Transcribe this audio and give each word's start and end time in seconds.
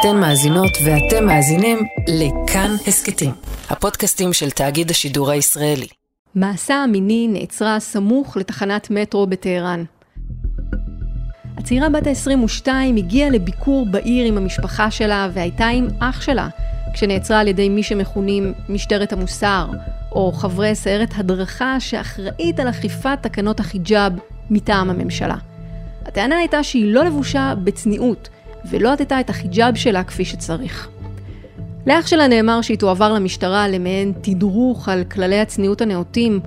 אתן 0.00 0.16
מאזינות 0.16 0.70
ואתם 0.84 1.26
מאזינים 1.26 1.78
לכאן 2.08 2.70
הסכתים, 2.86 3.30
הפודקאסטים 3.70 4.32
של 4.32 4.50
תאגיד 4.50 4.90
השידור 4.90 5.30
הישראלי. 5.30 5.86
מעשה 6.34 6.74
המיני 6.74 7.28
נעצרה 7.28 7.80
סמוך 7.80 8.36
לתחנת 8.36 8.90
מטרו 8.90 9.26
בטהרן. 9.26 9.84
הצעירה 11.56 11.88
בת 11.88 12.06
ה-22 12.06 12.68
הגיעה 12.98 13.30
לביקור 13.30 13.86
בעיר 13.90 14.26
עם 14.26 14.36
המשפחה 14.36 14.90
שלה 14.90 15.28
והייתה 15.32 15.66
עם 15.66 15.88
אח 15.98 16.20
שלה, 16.20 16.48
כשנעצרה 16.94 17.40
על 17.40 17.48
ידי 17.48 17.68
מי 17.68 17.82
שמכונים 17.82 18.52
משטרת 18.68 19.12
המוסר, 19.12 19.66
או 20.12 20.32
חברי 20.32 20.74
סיירת 20.74 21.10
הדרכה 21.16 21.80
שאחראית 21.80 22.60
על 22.60 22.68
אכיפת 22.68 23.18
תקנות 23.20 23.60
החיג'אב 23.60 24.12
מטעם 24.50 24.90
הממשלה. 24.90 25.36
הטענה 26.06 26.36
הייתה 26.36 26.62
שהיא 26.62 26.94
לא 26.94 27.04
לבושה 27.04 27.54
בצניעות, 27.64 28.28
ולא 28.70 28.92
עטתה 28.92 29.20
את 29.20 29.30
החיג'אב 29.30 29.74
שלה 29.74 30.04
כפי 30.04 30.24
שצריך. 30.24 30.88
לאח 31.86 32.06
שלה 32.06 32.28
נאמר 32.28 32.62
שהיא 32.62 32.78
תועבר 32.78 33.12
למשטרה 33.12 33.68
למעין 33.68 34.12
תדרוך 34.20 34.88
על 34.88 35.04
כללי 35.04 35.40
הצניעות 35.40 35.80
הנאותים, 35.80 36.40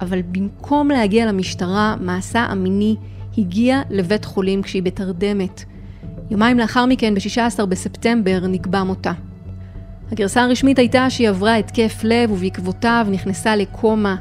אבל 0.00 0.22
במקום 0.22 0.88
להגיע 0.88 1.26
למשטרה, 1.26 1.96
מעשה 2.00 2.40
המיני 2.40 2.96
הגיע 3.38 3.82
לבית 3.90 4.24
חולים 4.24 4.62
כשהיא 4.62 4.82
בתרדמת. 4.82 5.64
יומיים 6.30 6.58
לאחר 6.58 6.86
מכן, 6.86 7.14
ב-16 7.14 7.66
בספטמבר, 7.66 8.46
נקבע 8.48 8.82
מותה. 8.82 9.12
הגרסה 10.12 10.42
הרשמית 10.42 10.78
הייתה 10.78 11.10
שהיא 11.10 11.28
עברה 11.28 11.56
התקף 11.56 12.00
לב 12.04 12.30
ובעקבותיו 12.30 13.06
נכנסה 13.10 13.56
לקומה, 13.56 14.16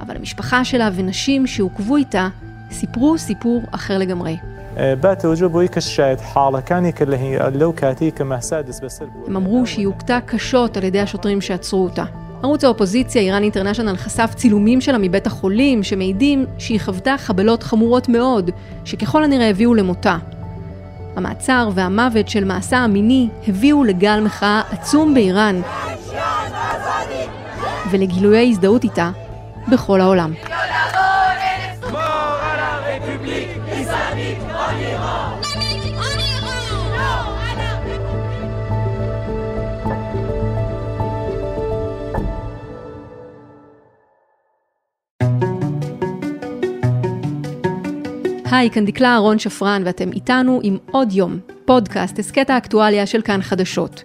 אבל 0.00 0.16
המשפחה 0.16 0.64
שלה 0.64 0.90
ונשים 0.94 1.46
שעוקבו 1.46 1.96
איתה 1.96 2.28
סיפרו 2.70 3.18
סיפור 3.18 3.62
אחר 3.70 3.98
לגמרי. 3.98 4.36
بات 4.77 5.25
وجوبه 5.25 5.65
كالشاهد 5.65 6.19
حالة 6.19 6.59
كان 6.59 6.91
كله 6.91 7.49
لو 7.49 7.73
كاتي 7.73 8.11
كما 8.11 8.39
سادس 8.39 8.79
بس 8.79 9.01
הם 9.27 9.35
אמרו 9.35 9.65
שהיא 9.65 9.87
הוכתה 9.87 10.19
קשות 10.25 10.77
על 10.77 10.83
ידי 10.83 10.99
השוטרים 10.99 11.41
שעצרו 11.41 11.83
אותה. 11.83 12.03
ערוץ 12.43 12.63
האופוזיציה, 12.63 13.21
איראן 13.21 13.43
אינטרנשיונל, 13.43 13.95
חשף 13.95 14.31
צילומים 14.35 14.81
שלה 14.81 14.97
מבית 14.97 15.27
החולים, 15.27 15.83
שמעידים 15.83 16.45
שהיא 16.57 16.79
חוותה 16.79 17.15
חבלות 17.17 17.63
חמורות 17.63 18.09
מאוד, 18.09 18.51
שככל 18.85 19.23
הנראה 19.23 19.49
הביאו 19.49 19.73
למותה. 19.73 20.17
המעצר 21.15 21.69
והמוות 21.73 22.29
של 22.29 22.43
מעשה 22.43 22.77
המיני 22.77 23.29
הביאו 23.47 23.83
לגל 23.83 24.19
מחאה 24.19 24.61
עצום 24.71 25.13
באיראן, 25.13 25.61
ולגילויי 27.91 28.49
הזדהות 28.49 28.83
איתה 28.83 29.11
בכל 29.71 30.01
העולם. 30.01 30.33
היי, 48.50 48.70
כאן 48.70 48.84
דקלה 48.84 49.08
אהרון 49.08 49.38
שפרן, 49.38 49.82
ואתם 49.84 50.12
איתנו 50.12 50.60
עם 50.62 50.76
עוד 50.90 51.12
יום, 51.12 51.38
פודקאסט, 51.64 52.18
הסכת 52.18 52.50
האקטואליה 52.50 53.06
של 53.06 53.22
כאן 53.22 53.42
חדשות. 53.42 54.02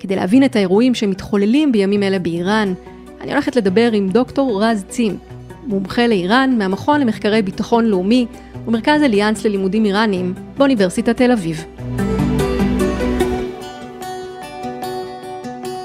כדי 0.00 0.16
להבין 0.16 0.44
את 0.44 0.56
האירועים 0.56 0.94
שמתחוללים 0.94 1.72
בימים 1.72 2.02
אלה 2.02 2.18
באיראן, 2.18 2.74
אני 3.20 3.32
הולכת 3.32 3.56
לדבר 3.56 3.92
עם 3.92 4.08
דוקטור 4.08 4.64
רז 4.64 4.84
צים, 4.88 5.18
מומחה 5.66 6.06
לאיראן 6.06 6.58
מהמכון 6.58 7.00
למחקרי 7.00 7.42
ביטחון 7.42 7.84
לאומי 7.84 8.26
ומרכז 8.66 9.02
אליאנס 9.02 9.44
ללימודים 9.44 9.84
איראניים 9.84 10.34
באוניברסיטת 10.56 11.16
תל 11.16 11.32
אביב. 11.32 11.64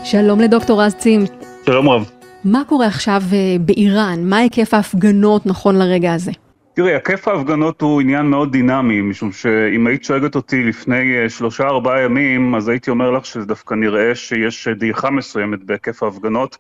שלום 0.04 0.40
לדוקטור 0.40 0.84
רז 0.84 0.94
צים. 0.94 1.26
שלום 1.66 1.90
רב. 1.90 2.10
מה 2.44 2.62
קורה 2.70 2.88
עכשיו 2.88 3.24
אה, 3.34 3.56
באיראן? 3.60 4.20
מה 4.24 4.38
היקף 4.38 4.74
ההפגנות 4.74 5.46
נכון 5.46 5.76
לרגע 5.76 6.14
הזה? 6.14 6.32
תראי, 6.74 6.94
היקף 6.94 7.28
ההפגנות 7.28 7.82
הוא 7.82 8.02
עניין 8.02 8.26
מאוד 8.26 8.52
דינמי, 8.52 9.02
משום 9.02 9.32
שאם 9.32 9.88
היית 9.88 10.04
שואגת 10.04 10.36
אותי 10.36 10.64
לפני 10.64 11.18
אה, 11.18 11.30
שלושה 11.30 11.64
ארבעה 11.64 12.02
ימים, 12.02 12.56
אז 12.56 12.68
הייתי 12.68 12.90
אומר 12.90 13.12
לך 13.12 13.26
שזה 13.26 13.46
דווקא 13.46 13.74
נראה 13.74 14.16
שיש 14.16 14.68
דעיכה 14.68 15.10
מסוימת 15.10 15.64
בהיקף 15.64 16.04
ההפגנות, 16.04 16.58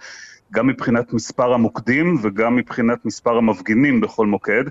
גם 0.53 0.67
מבחינת 0.67 1.13
מספר 1.13 1.53
המוקדים 1.53 2.17
וגם 2.21 2.55
מבחינת 2.55 3.05
מספר 3.05 3.38
המפגינים 3.38 4.01
בכל 4.01 4.27
מוקד. 4.27 4.63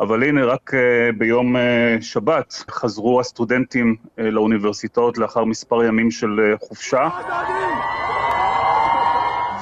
אבל 0.00 0.22
הנה, 0.22 0.44
רק 0.44 0.74
uh, 0.74 1.16
ביום 1.18 1.56
uh, 1.56 1.58
שבת 2.00 2.64
חזרו 2.70 3.20
הסטודנטים 3.20 3.96
לאוניברסיטאות 4.18 5.18
לאחר 5.18 5.44
מספר 5.44 5.84
ימים 5.84 6.10
של 6.10 6.54
חופשה. 6.60 7.08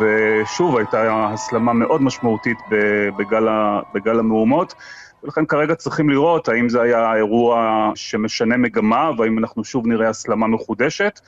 ושוב 0.01 0.77
הייתה 0.77 1.29
הסלמה 1.33 1.73
מאוד 1.73 2.03
משמעותית 2.03 2.59
בגל, 3.17 3.49
בגל 3.95 4.19
המהומות. 4.19 4.75
ולכן 5.25 5.47
כרגע 5.47 5.75
צריכים 5.75 6.11
לראות 6.11 6.49
האם 6.49 6.69
זה 6.69 6.83
היה 6.83 7.15
אירוע 7.15 7.91
שמשנה 7.95 8.57
מגמה, 8.57 9.11
והאם 9.19 9.39
אנחנו 9.39 9.65
שוב 9.65 9.87
נראה 9.87 10.09
הסלמה 10.09 10.47
מחודשת, 10.47 11.21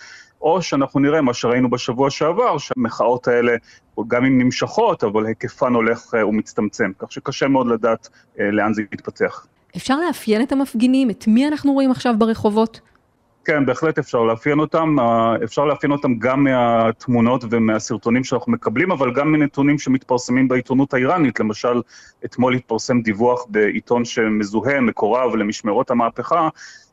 או 0.42 0.62
שאנחנו 0.62 1.00
נראה 1.00 1.20
מה 1.20 1.34
שראינו 1.34 1.70
בשבוע 1.70 2.10
שעבר, 2.10 2.58
שהמחאות 2.58 3.28
האלה, 3.28 3.52
גם 4.08 4.24
אם 4.24 4.38
נמשכות, 4.38 5.04
אבל 5.04 5.26
היקפן 5.26 5.74
הולך 5.74 6.14
אה, 6.14 6.26
ומצטמצם, 6.26 6.90
כך 6.98 7.12
שקשה 7.12 7.48
מאוד 7.48 7.66
לדעת 7.66 8.08
אה, 8.40 8.50
לאן 8.50 8.74
זה 8.74 8.82
יתפתח. 8.92 9.46
אפשר 9.76 9.96
לאפיין 10.06 10.42
את 10.42 10.52
המפגינים? 10.52 11.10
את 11.10 11.24
מי 11.26 11.48
אנחנו 11.48 11.72
רואים 11.72 11.90
עכשיו 11.90 12.14
ברחובות? 12.18 12.80
כן, 13.44 13.66
בהחלט 13.66 13.98
אפשר 13.98 14.22
לאפיין 14.22 14.58
אותם. 14.58 14.96
אפשר 15.44 15.64
לאפיין 15.64 15.92
אותם 15.92 16.18
גם 16.18 16.44
מהתמונות 16.44 17.44
ומהסרטונים 17.50 18.24
שאנחנו 18.24 18.52
מקבלים, 18.52 18.90
אבל 18.92 19.12
גם 19.14 19.32
מנתונים 19.32 19.78
שמתפרסמים 19.78 20.48
בעיתונות 20.48 20.94
האיראנית. 20.94 21.40
למשל, 21.40 21.82
אתמול 22.24 22.54
התפרסם 22.54 23.00
דיווח 23.00 23.44
בעיתון 23.48 24.04
שמזוהה, 24.04 24.80
מקורב 24.80 25.36
למשמרות 25.36 25.90
המהפכה, 25.90 26.48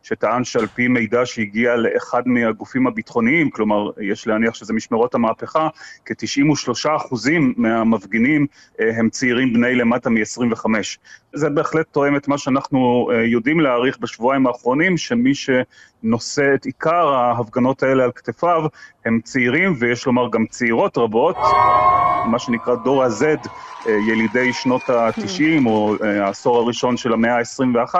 שטען 0.09 0.43
שעל 0.43 0.67
פי 0.67 0.87
מידע 0.87 1.25
שהגיע 1.25 1.75
לאחד 1.75 2.21
מהגופים 2.25 2.87
הביטחוניים, 2.87 3.49
כלומר, 3.49 3.89
יש 4.01 4.27
להניח 4.27 4.53
שזה 4.53 4.73
משמרות 4.73 5.15
המהפכה, 5.15 5.67
כ-93 6.05 6.95
אחוזים 6.95 7.53
מהמפגינים 7.57 8.47
אה, 8.79 8.89
הם 8.97 9.09
צעירים 9.09 9.53
בני 9.53 9.75
למטה 9.75 10.09
מ-25. 10.09 10.65
זה 11.33 11.49
בהחלט 11.49 11.85
תואם 11.91 12.15
את 12.15 12.27
מה 12.27 12.37
שאנחנו 12.37 13.09
אה, 13.11 13.23
יודעים 13.25 13.59
להעריך 13.59 13.97
בשבועיים 13.97 14.47
האחרונים, 14.47 14.97
שמי 14.97 15.31
שנושא 15.35 16.53
את 16.55 16.65
עיקר 16.65 17.07
ההפגנות 17.07 17.83
האלה 17.83 18.03
על 18.03 18.11
כתפיו 18.15 18.63
הם 19.05 19.19
צעירים, 19.23 19.73
ויש 19.79 20.05
לומר 20.05 20.29
גם 20.31 20.45
צעירות 20.45 20.97
רבות, 20.97 21.37
מה 22.25 22.39
שנקרא 22.39 22.75
דור 22.75 23.03
ה-Z, 23.03 23.23
אה, 23.87 23.91
ילידי 24.07 24.53
שנות 24.53 24.89
ה-90 24.89 25.65
או 25.65 25.95
העשור 26.03 26.57
הראשון 26.57 26.97
של 26.97 27.13
המאה 27.13 27.37
ה-21, 27.37 27.95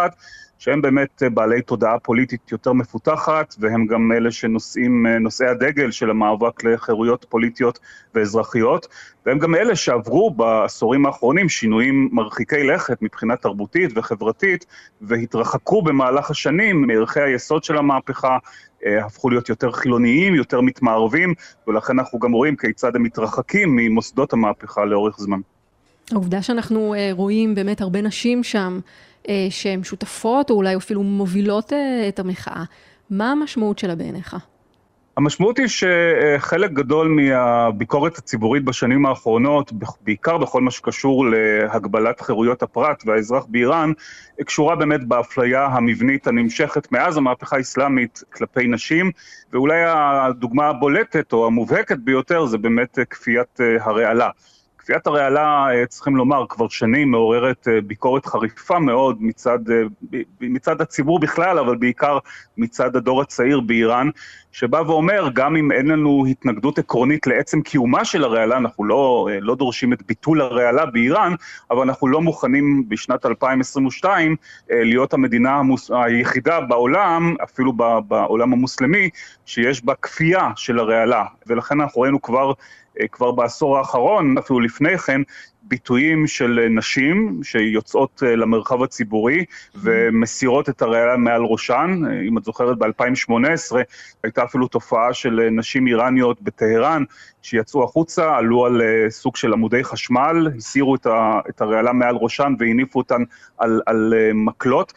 שהם 0.59 0.81
באמת 0.81 1.23
אה, 1.23 1.29
בעלי 1.29 1.61
תודעה 1.61 1.99
פוליטית 1.99 2.51
יותר 2.51 2.73
מפותחת, 2.73 3.55
והם 3.59 3.85
גם 3.85 4.11
אלה 4.11 4.31
שנושאים, 4.31 5.07
אה, 5.07 5.19
נושאי 5.19 5.47
הדגל 5.47 5.91
של 5.91 6.09
המאבק 6.09 6.63
לחירויות 6.63 7.25
פוליטיות 7.29 7.79
ואזרחיות, 8.15 8.87
והם 9.25 9.39
גם 9.39 9.55
אלה 9.55 9.75
שעברו 9.75 10.31
בעשורים 10.31 11.05
האחרונים 11.05 11.49
שינויים 11.49 12.09
מרחיקי 12.11 12.63
לכת 12.63 13.01
מבחינה 13.01 13.35
תרבותית 13.35 13.91
וחברתית, 13.95 14.65
והתרחקו 15.01 15.81
במהלך 15.81 16.31
השנים 16.31 16.81
מערכי 16.81 17.21
היסוד 17.21 17.63
של 17.63 17.77
המהפכה, 17.77 18.37
אה, 18.85 19.05
הפכו 19.05 19.29
להיות 19.29 19.49
יותר 19.49 19.71
חילוניים, 19.71 20.35
יותר 20.35 20.61
מתמערבים, 20.61 21.33
ולכן 21.67 21.99
אנחנו 21.99 22.19
גם 22.19 22.31
רואים 22.31 22.55
כיצד 22.55 22.95
הם 22.95 23.03
מתרחקים 23.03 23.75
ממוסדות 23.75 24.33
המהפכה 24.33 24.85
לאורך 24.85 25.19
זמן. 25.19 25.39
העובדה 26.11 26.41
שאנחנו 26.41 26.95
רואים 27.11 27.55
באמת 27.55 27.81
הרבה 27.81 28.01
נשים 28.01 28.43
שם, 28.43 28.79
שהן 29.49 29.83
שותפות 29.83 30.49
או 30.49 30.55
אולי 30.55 30.75
אפילו 30.75 31.03
מובילות 31.03 31.73
אה, 31.73 32.07
את 32.07 32.19
המחאה. 32.19 32.63
מה 33.09 33.31
המשמעות 33.31 33.79
שלה 33.79 33.95
בעיניך? 33.95 34.35
המשמעות 35.17 35.57
היא 35.59 35.67
שחלק 35.67 36.71
גדול 36.71 37.07
מהביקורת 37.07 38.17
הציבורית 38.17 38.63
בשנים 38.63 39.05
האחרונות, 39.05 39.71
בעיקר 40.01 40.37
בכל 40.37 40.61
מה 40.61 40.71
שקשור 40.71 41.25
להגבלת 41.25 42.21
חירויות 42.21 42.63
הפרט 42.63 43.03
והאזרח 43.05 43.45
באיראן, 43.49 43.91
קשורה 44.45 44.75
באמת 44.75 45.03
באפליה 45.07 45.65
המבנית 45.65 46.27
הנמשכת 46.27 46.91
מאז 46.91 47.17
המהפכה 47.17 47.57
האסלאמית 47.57 48.23
כלפי 48.33 48.67
נשים, 48.67 49.11
ואולי 49.53 49.83
הדוגמה 49.85 50.67
הבולטת 50.67 51.33
או 51.33 51.47
המובהקת 51.47 51.97
ביותר 51.97 52.45
זה 52.45 52.57
באמת 52.57 52.99
כפיית 53.09 53.59
הרעלה. 53.79 54.29
כפיית 54.89 55.07
הרעלה, 55.07 55.67
צריכים 55.87 56.15
לומר, 56.15 56.45
כבר 56.49 56.67
שנים 56.67 57.11
מעוררת 57.11 57.67
ביקורת 57.87 58.25
חריפה 58.25 58.79
מאוד 58.79 59.17
מצד, 59.19 59.59
מצד 60.41 60.81
הציבור 60.81 61.19
בכלל, 61.19 61.59
אבל 61.59 61.75
בעיקר 61.75 62.17
מצד 62.57 62.95
הדור 62.95 63.21
הצעיר 63.21 63.59
באיראן, 63.59 64.09
שבא 64.51 64.81
ואומר, 64.87 65.29
גם 65.33 65.55
אם 65.55 65.71
אין 65.71 65.87
לנו 65.87 66.25
התנגדות 66.29 66.79
עקרונית 66.79 67.27
לעצם 67.27 67.61
קיומה 67.61 68.05
של 68.05 68.23
הרעלה, 68.23 68.57
אנחנו 68.57 68.85
לא, 68.85 69.27
לא 69.41 69.55
דורשים 69.55 69.93
את 69.93 70.03
ביטול 70.07 70.41
הרעלה 70.41 70.85
באיראן, 70.85 71.33
אבל 71.71 71.81
אנחנו 71.81 72.07
לא 72.07 72.21
מוכנים 72.21 72.83
בשנת 72.87 73.25
2022 73.25 74.35
להיות 74.69 75.13
המדינה 75.13 75.51
המוס... 75.55 75.91
היחידה 75.91 76.61
בעולם, 76.61 77.35
אפילו 77.43 77.73
בעולם 78.07 78.53
המוסלמי, 78.53 79.09
שיש 79.45 79.85
בה 79.85 79.93
כפייה 79.95 80.49
של 80.55 80.79
הרעלה, 80.79 81.25
ולכן 81.47 81.81
אנחנו 81.81 82.01
ראינו 82.01 82.21
כבר, 82.21 82.53
כבר 83.11 83.31
בעשור 83.31 83.77
האחרון, 83.77 84.37
אפילו 84.37 84.59
לפני 84.59 84.97
כן, 84.97 85.21
ביטויים 85.69 86.27
של 86.27 86.67
נשים 86.69 87.39
שיוצאות 87.43 88.23
אה, 88.25 88.35
למרחב 88.35 88.83
הציבורי 88.83 89.45
ומסירות 89.75 90.69
את 90.69 90.81
הרעלה 90.81 91.17
מעל 91.17 91.41
ראשן. 91.45 92.01
אם 92.27 92.37
את 92.37 92.43
זוכרת, 92.43 92.77
ב-2018 92.77 93.75
הייתה 94.23 94.43
אפילו 94.43 94.67
תופעה 94.67 95.13
של 95.13 95.39
אה, 95.39 95.49
נשים 95.49 95.87
איראניות 95.87 96.41
בטהרן 96.41 97.03
שיצאו 97.41 97.83
החוצה, 97.83 98.37
עלו 98.37 98.65
על 98.65 98.81
אה, 98.81 99.09
סוג 99.09 99.35
של 99.35 99.53
עמודי 99.53 99.83
חשמל, 99.83 100.47
הסירו 100.57 100.95
את 101.49 101.61
הרעלה 101.61 101.93
מעל 101.93 102.15
ראשן 102.15 102.53
והניפו 102.59 102.99
אותן 102.99 103.23
על, 103.57 103.81
על 103.85 104.13
מקלות. 104.33 104.93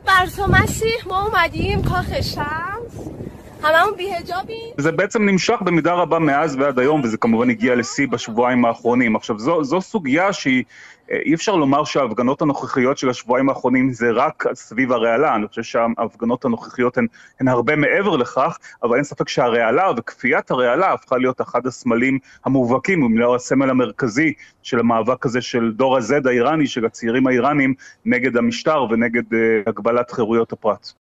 זה 4.77 4.93
בעצם 4.93 5.23
נמשך 5.29 5.59
במידה 5.65 5.93
רבה 5.93 6.19
מאז 6.19 6.57
ועד 6.57 6.79
היום, 6.79 7.01
וזה 7.05 7.17
כמובן 7.17 7.51
הגיע 7.51 7.75
לשיא 7.75 8.09
בשבועיים 8.09 8.65
האחרונים. 8.65 9.17
עכשיו, 9.17 9.39
זו, 9.39 9.65
זו 9.65 9.81
סוגיה 9.81 10.33
שהיא, 10.33 10.65
אה, 11.11 11.19
אי 11.25 11.35
אפשר 11.35 11.57
לומר 11.57 11.85
שההפגנות 11.85 12.43
הנוכחיות 12.43 12.99
של 12.99 13.11
השבועיים 13.11 13.49
האחרונים 13.49 13.93
זה 13.93 14.11
רק 14.11 14.45
סביב 14.55 14.93
הרעלה, 14.93 15.35
אני 15.35 15.49
חושב 15.49 15.63
שההפגנות 15.63 16.45
הנוכחיות 16.45 16.99
הן, 16.99 17.07
הן 17.41 17.49
הרבה 17.49 17.77
מעבר 17.77 18.17
לכך, 18.17 18.59
אבל 18.83 18.97
אין 18.97 19.05
ספק 19.05 19.29
שהרעלה 19.29 19.91
וכפיית 19.97 20.51
הרעלה 20.51 20.93
הפכה 20.93 21.19
להיות 21.19 21.41
אחד 21.41 21.67
הסמלים 21.67 22.19
המובהקים, 22.45 23.03
אם 23.03 23.19
לא 23.19 23.35
הסמל 23.35 23.71
המרכזי 23.71 24.33
של 24.63 24.79
המאבק 24.79 25.27
הזה 25.27 25.41
של 25.41 25.73
דור 25.77 25.97
ה-Z 25.97 26.29
האיראני, 26.29 26.67
של 26.67 26.87
הצעירים 26.87 27.27
האיראנים, 27.27 27.75
נגד 28.05 28.37
המשטר 28.37 28.85
ונגד 28.91 29.33
uh, 29.33 29.37
הגבלת 29.67 30.11
חירויות 30.11 30.53
הפרט. 30.53 31.02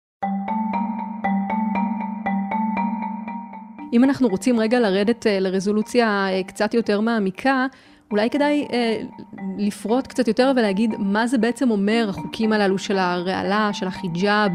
אם 3.94 4.04
אנחנו 4.04 4.28
רוצים 4.28 4.60
רגע 4.60 4.80
לרדת 4.80 5.28
אה, 5.28 5.40
לרזולוציה 5.40 6.28
אה, 6.30 6.44
קצת 6.44 6.74
יותר 6.74 7.02
מעמיקה, 7.02 7.68
אולי 8.12 8.30
כדאי 8.30 8.68
אה, 8.74 9.02
לפרוט 9.58 10.08
קצת 10.08 10.28
יותר 10.28 10.52
ולהגיד 10.56 10.96
מה 11.00 11.28
זה 11.28 11.38
בעצם 11.38 11.72
אומר 11.72 12.06
החוקים 12.10 12.54
הללו 12.54 12.78
של 12.78 12.98
הרעלה, 12.98 13.70
של 13.74 13.88
החיג'אב, 13.88 14.52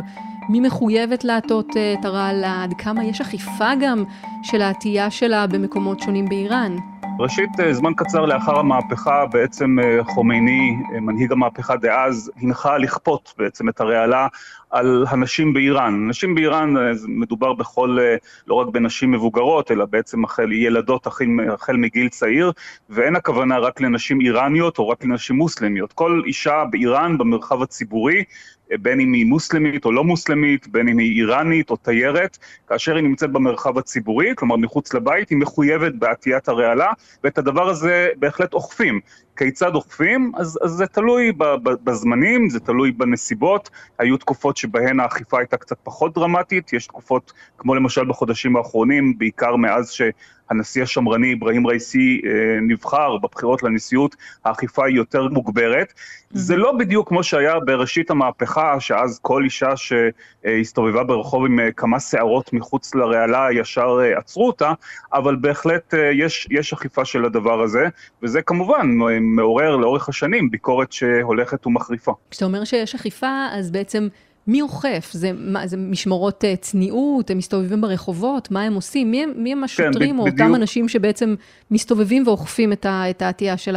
מי 0.48 0.60
מחויבת 0.60 1.24
לעטות 1.24 1.76
אה, 1.76 1.94
את 2.00 2.04
הרעלה, 2.04 2.62
עד 2.62 2.74
כמה 2.78 3.04
יש 3.04 3.20
אכיפה 3.20 3.70
גם 3.80 4.04
של 4.42 4.62
העטייה 4.62 5.10
שלה 5.10 5.46
במקומות 5.46 6.00
שונים 6.00 6.28
באיראן. 6.28 6.76
ראשית, 7.18 7.50
זמן 7.72 7.94
קצר 7.96 8.26
לאחר 8.26 8.58
המהפכה, 8.58 9.26
בעצם 9.26 9.76
חומייני, 10.02 10.76
מנהיג 11.00 11.32
המהפכה 11.32 11.76
דאז, 11.76 12.30
הנחה 12.42 12.78
לכפות 12.78 13.34
בעצם 13.38 13.68
את 13.68 13.80
הרעלה 13.80 14.26
על 14.74 15.04
הנשים 15.08 15.52
באיראן. 15.52 16.08
נשים 16.08 16.34
באיראן, 16.34 16.76
אה, 16.76 16.92
מדובר 17.08 17.52
בכל, 17.52 17.98
אה, 18.00 18.16
לא 18.46 18.54
רק 18.54 18.68
בנשים 18.68 19.12
מבוגרות, 19.12 19.70
אלא 19.70 19.84
בעצם 19.84 20.24
החל 20.24 20.52
ילדות 20.52 21.06
החל, 21.06 21.26
החל 21.52 21.76
מגיל 21.76 22.08
צעיר, 22.08 22.52
ואין 22.90 23.16
הכוונה 23.16 23.58
רק 23.58 23.80
לנשים 23.80 24.20
איראניות 24.20 24.78
או 24.78 24.88
רק 24.88 25.04
לנשים 25.04 25.36
מוסלמיות. 25.36 25.92
כל 25.92 26.22
אישה 26.26 26.64
באיראן, 26.70 27.18
במרחב 27.18 27.62
הציבורי, 27.62 28.24
אה, 28.72 28.78
בין 28.78 29.00
אם 29.00 29.12
היא 29.12 29.26
מוסלמית 29.26 29.84
או 29.84 29.92
לא 29.92 30.04
מוסלמית, 30.04 30.68
בין 30.68 30.88
אם 30.88 30.98
היא 30.98 31.20
איראנית 31.20 31.70
או 31.70 31.76
תיירת, 31.76 32.38
כאשר 32.68 32.94
היא 32.94 33.04
נמצאת 33.04 33.32
במרחב 33.32 33.78
הציבורי, 33.78 34.32
כלומר 34.36 34.56
מחוץ 34.56 34.94
לבית, 34.94 35.30
היא 35.30 35.38
מחויבת 35.38 35.94
בעטיית 35.94 36.48
הרעלה, 36.48 36.92
ואת 37.24 37.38
הדבר 37.38 37.68
הזה 37.68 38.08
בהחלט 38.16 38.54
אוכפים. 38.54 39.00
כיצד 39.36 39.74
אוכפים? 39.74 40.32
אז, 40.36 40.58
אז 40.62 40.70
זה 40.70 40.86
תלוי 40.86 41.32
בזמנים, 41.62 42.48
זה 42.50 42.60
תלוי 42.60 42.92
בנסיבות. 42.92 43.70
היו 43.98 44.16
תקופות 44.16 44.56
שבהן 44.56 45.00
האכיפה 45.00 45.38
הייתה 45.38 45.56
קצת 45.56 45.76
פחות 45.82 46.14
דרמטית, 46.14 46.72
יש 46.72 46.86
תקופות, 46.86 47.32
כמו 47.58 47.74
למשל 47.74 48.04
בחודשים 48.04 48.56
האחרונים, 48.56 49.18
בעיקר 49.18 49.56
מאז 49.56 49.90
ש... 49.90 50.02
הנשיא 50.50 50.82
השמרני 50.82 51.34
אברהים 51.34 51.66
רייסי 51.66 52.20
אה, 52.24 52.60
נבחר 52.62 53.16
בבחירות 53.16 53.62
לנשיאות, 53.62 54.16
האכיפה 54.44 54.86
היא 54.86 54.96
יותר 54.96 55.28
מוגברת. 55.28 55.92
זה 56.30 56.56
לא 56.56 56.72
בדיוק 56.72 57.08
כמו 57.08 57.22
שהיה 57.22 57.60
בראשית 57.60 58.10
המהפכה, 58.10 58.80
שאז 58.80 59.18
כל 59.22 59.44
אישה 59.44 59.70
שהסתובבה 59.76 61.04
ברחוב 61.04 61.44
עם 61.46 61.60
אה, 61.60 61.72
כמה 61.72 62.00
שערות 62.00 62.52
מחוץ 62.52 62.94
לרעלה, 62.94 63.48
ישר 63.52 63.98
אה, 64.02 64.18
עצרו 64.18 64.46
אותה, 64.46 64.72
אבל 65.12 65.36
בהחלט 65.36 65.94
יש, 66.12 66.48
יש 66.50 66.72
אכיפה 66.72 67.04
של 67.04 67.24
הדבר 67.24 67.62
הזה, 67.62 67.88
וזה 68.22 68.42
כמובן 68.42 68.86
מעורר 69.20 69.76
לאורך 69.76 70.08
השנים 70.08 70.50
ביקורת 70.50 70.92
שהולכת 70.92 71.66
ומחריפה. 71.66 72.12
כשאתה 72.30 72.44
אומר 72.44 72.64
שיש 72.64 72.94
אכיפה, 72.94 73.46
אז 73.52 73.70
בעצם... 73.70 74.08
מי 74.46 74.62
אוכף? 74.62 75.10
זה, 75.12 75.30
מה, 75.34 75.66
זה 75.66 75.76
משמרות 75.76 76.44
uh, 76.44 76.60
צניעות? 76.60 77.30
הם 77.30 77.38
מסתובבים 77.38 77.80
ברחובות? 77.80 78.50
מה 78.50 78.62
הם 78.62 78.74
עושים? 78.74 79.10
מי, 79.10 79.26
מי 79.26 79.52
הם 79.52 79.58
כן, 79.58 79.64
השוטרים 79.64 80.14
כן, 80.14 80.18
או 80.18 80.26
אותם 80.26 80.54
אנשים 80.54 80.88
שבעצם 80.88 81.34
מסתובבים 81.70 82.26
ואוכפים 82.26 82.72
את 82.72 83.22
העטייה 83.22 83.56
של, 83.56 83.76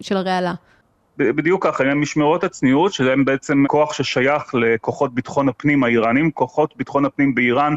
של 0.00 0.16
הרעלה? 0.16 0.54
בדיוק 1.18 1.66
ככה, 1.66 1.84
הם 1.84 2.00
משמרות 2.00 2.44
הצניעות, 2.44 2.92
שהם 2.92 3.24
בעצם 3.24 3.64
כוח 3.66 3.92
ששייך 3.92 4.54
לכוחות 4.54 5.14
ביטחון 5.14 5.48
הפנים 5.48 5.84
האיראנים. 5.84 6.30
כוחות 6.30 6.76
ביטחון 6.76 7.04
הפנים 7.04 7.34
באיראן 7.34 7.74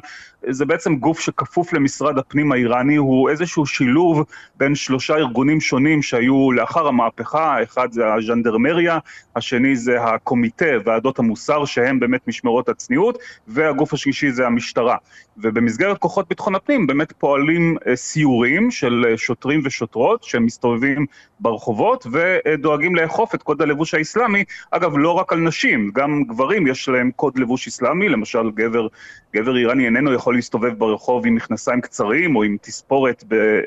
זה 0.50 0.66
בעצם 0.66 0.96
גוף 0.96 1.20
שכפוף 1.20 1.74
למשרד 1.74 2.18
הפנים 2.18 2.52
האיראני, 2.52 2.96
הוא 2.96 3.30
איזשהו 3.30 3.66
שילוב 3.66 4.24
בין 4.58 4.76
שלושה 4.76 5.16
ארגונים 5.16 5.62
שונים 5.62 6.02
שהיו 6.02 6.52
לאחר 6.52 6.88
המהפכה, 6.88 7.56
האחד 7.56 7.92
זה 7.92 8.14
הז'נדרמריה, 8.14 8.98
השני 9.36 9.76
זה 9.76 10.04
הקומיטה, 10.04 10.66
ועדות 10.86 11.20
המוסר, 11.20 11.66
שהם 11.66 12.00
באמת 12.00 12.28
משמרות 12.28 12.70
הצניעות, 12.70 13.18
והגוף 13.48 13.94
השלישי 13.94 14.32
זה 14.32 14.48
המשטרה. 14.48 14.96
ובמסגרת 15.38 15.98
כוחות 15.98 16.28
ביטחון 16.30 16.56
הפנים 16.56 16.88
באמת 16.88 17.12
פועלים 17.12 17.78
אה, 17.88 17.96
סיורים 17.96 18.72
של 18.72 19.06
אה, 19.10 19.18
שוטרים 19.18 19.62
ושוטרות 19.66 20.24
שמסתובבים 20.24 21.06
ברחובות 21.40 22.08
ודואגים 22.12 22.96
לאכוף 22.96 23.29
את 23.36 23.44
קוד 23.44 23.62
הלבוש 23.62 23.94
האסלאמי, 23.94 24.44
אגב, 24.72 24.98
לא 24.98 25.12
רק 25.12 25.34
על 25.34 25.40
נשים, 25.40 25.92
גם 25.94 26.24
גברים 26.24 26.68
יש 26.68 26.90
להם 26.90 27.12
קוד 27.16 27.40
לבוש 27.40 27.68
אסלאמי, 27.68 28.10
למשל 28.10 28.52
גבר, 28.52 28.88
גבר 29.36 29.58
איראני 29.58 29.86
איננו 29.86 30.14
יכול 30.14 30.36
להסתובב 30.36 30.74
ברחוב 30.78 31.26
עם 31.26 31.36
מכנסיים 31.36 31.82
קצרים 31.82 32.36
או 32.36 32.44
עם 32.44 32.58
תספורת 32.62 33.24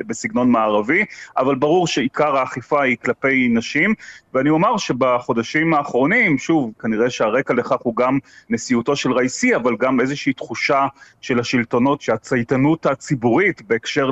בסגנון 0.06 0.50
מערבי, 0.50 1.04
אבל 1.36 1.54
ברור 1.54 1.86
שעיקר 1.86 2.36
האכיפה 2.36 2.82
היא 2.82 2.96
כלפי 3.04 3.48
נשים, 3.48 3.94
ואני 4.34 4.50
אומר 4.50 4.76
שבחודשים 4.76 5.74
האחרונים, 5.74 6.38
שוב, 6.38 6.72
כנראה 6.78 7.10
שהרקע 7.10 7.54
לכך 7.54 7.80
הוא 7.82 7.96
גם 7.96 8.18
נשיאותו 8.50 8.96
של 8.96 9.12
רייסי, 9.12 9.56
אבל 9.56 9.76
גם 9.76 10.00
איזושהי 10.00 10.32
תחושה 10.32 10.86
של 11.20 11.40
השלטונות 11.40 12.00
שהצייתנות 12.00 12.86
הציבורית 12.86 13.62
בהקשר 13.62 14.10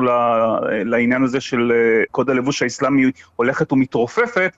לעניין 0.85 1.23
הזה 1.23 1.41
של 1.41 1.73
אה, 1.75 2.03
קוד 2.11 2.31
הלבוש 2.31 2.63
האסלאמי 2.63 3.11
הולכת 3.37 3.73
ומתרופפת, 3.73 4.57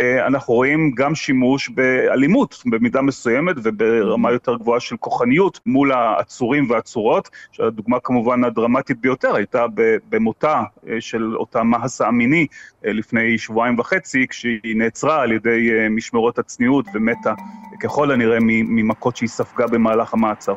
אנחנו 0.00 0.54
רואים 0.54 0.90
גם 0.90 1.14
שימוש 1.14 1.68
באלימות 1.68 2.62
במידה 2.66 3.02
מסוימת 3.02 3.56
וברמה 3.62 4.32
יותר 4.32 4.56
גבוהה 4.56 4.80
של 4.80 4.96
כוחניות 4.96 5.60
מול 5.66 5.92
העצורים 5.92 6.70
והעצורות, 6.70 7.30
שהדוגמה 7.52 8.00
כמובן 8.00 8.44
הדרמטית 8.44 9.00
ביותר 9.00 9.34
הייתה 9.34 9.66
במותה 10.08 10.62
אה, 10.88 11.00
של 11.00 11.36
אותה 11.36 11.62
מהסה 11.62 12.08
אמיני 12.08 12.46
אה, 12.86 12.92
לפני 12.92 13.38
שבועיים 13.38 13.78
וחצי, 13.78 14.26
כשהיא 14.28 14.76
נעצרה 14.76 15.22
על 15.22 15.32
ידי 15.32 15.70
משמרות 15.90 16.38
הצניעות 16.38 16.86
ומתה 16.94 17.34
ככל 17.80 18.10
הנראה 18.10 18.38
ממכות 18.40 19.16
שהיא 19.16 19.28
ספגה 19.28 19.66
במהלך 19.66 20.14
המעצר. 20.14 20.54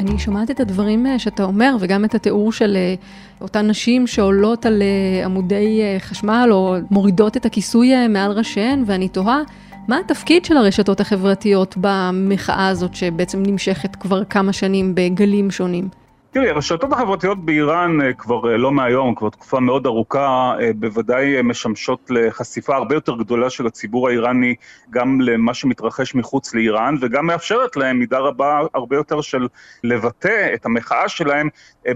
אני 0.00 0.18
שומעת 0.18 0.50
את 0.50 0.60
הדברים 0.60 1.06
אה, 1.06 1.18
שאתה 1.18 1.44
אומר, 1.44 1.76
וגם 1.80 2.04
את 2.04 2.14
התיאור 2.14 2.52
של 2.52 2.76
אה, 2.76 2.94
אותן 3.40 3.66
נשים 3.66 4.06
שעולות 4.06 4.66
על 4.66 4.82
אה, 4.82 5.24
עמודי 5.24 5.80
חשמל, 5.98 6.48
או 6.50 6.76
מורידות 6.90 7.36
את 7.36 7.46
הכיסוי 7.46 8.08
מעל 8.08 8.32
ראשיהן, 8.32 8.82
ואני 8.86 9.08
תוהה, 9.08 9.40
מה 9.88 9.98
התפקיד 9.98 10.44
של 10.44 10.56
הרשתות 10.56 11.00
החברתיות 11.00 11.74
במחאה 11.80 12.68
הזאת, 12.68 12.94
שבעצם 12.94 13.42
נמשכת 13.46 13.96
כבר 13.96 14.24
כמה 14.24 14.52
שנים 14.52 14.94
בגלים 14.94 15.50
שונים? 15.50 15.88
תראי, 16.32 16.50
הרשתות 16.50 16.92
החברתיות 16.92 17.44
באיראן 17.44 18.00
אה, 18.00 18.12
כבר 18.12 18.52
אה, 18.52 18.56
לא 18.56 18.72
מהיום, 18.72 19.14
כבר 19.14 19.30
תקופה 19.30 19.60
מאוד 19.60 19.86
ארוכה, 19.86 20.54
אה, 20.60 20.70
בוודאי 20.76 21.42
משמשות 21.42 22.10
לחשיפה 22.10 22.76
הרבה 22.76 22.94
יותר 22.94 23.16
גדולה 23.16 23.50
של 23.50 23.66
הציבור 23.66 24.08
האיראני 24.08 24.54
גם 24.90 25.20
למה 25.20 25.54
שמתרחש 25.54 26.14
מחוץ 26.14 26.54
לאיראן, 26.54 26.94
וגם 27.00 27.26
מאפשרת 27.26 27.76
להם 27.76 27.98
מידה 27.98 28.18
רבה 28.18 28.60
הרבה 28.74 28.96
יותר 28.96 29.20
של 29.20 29.46
לבטא 29.84 30.50
את 30.54 30.66
המחאה 30.66 31.08
שלהם 31.08 31.48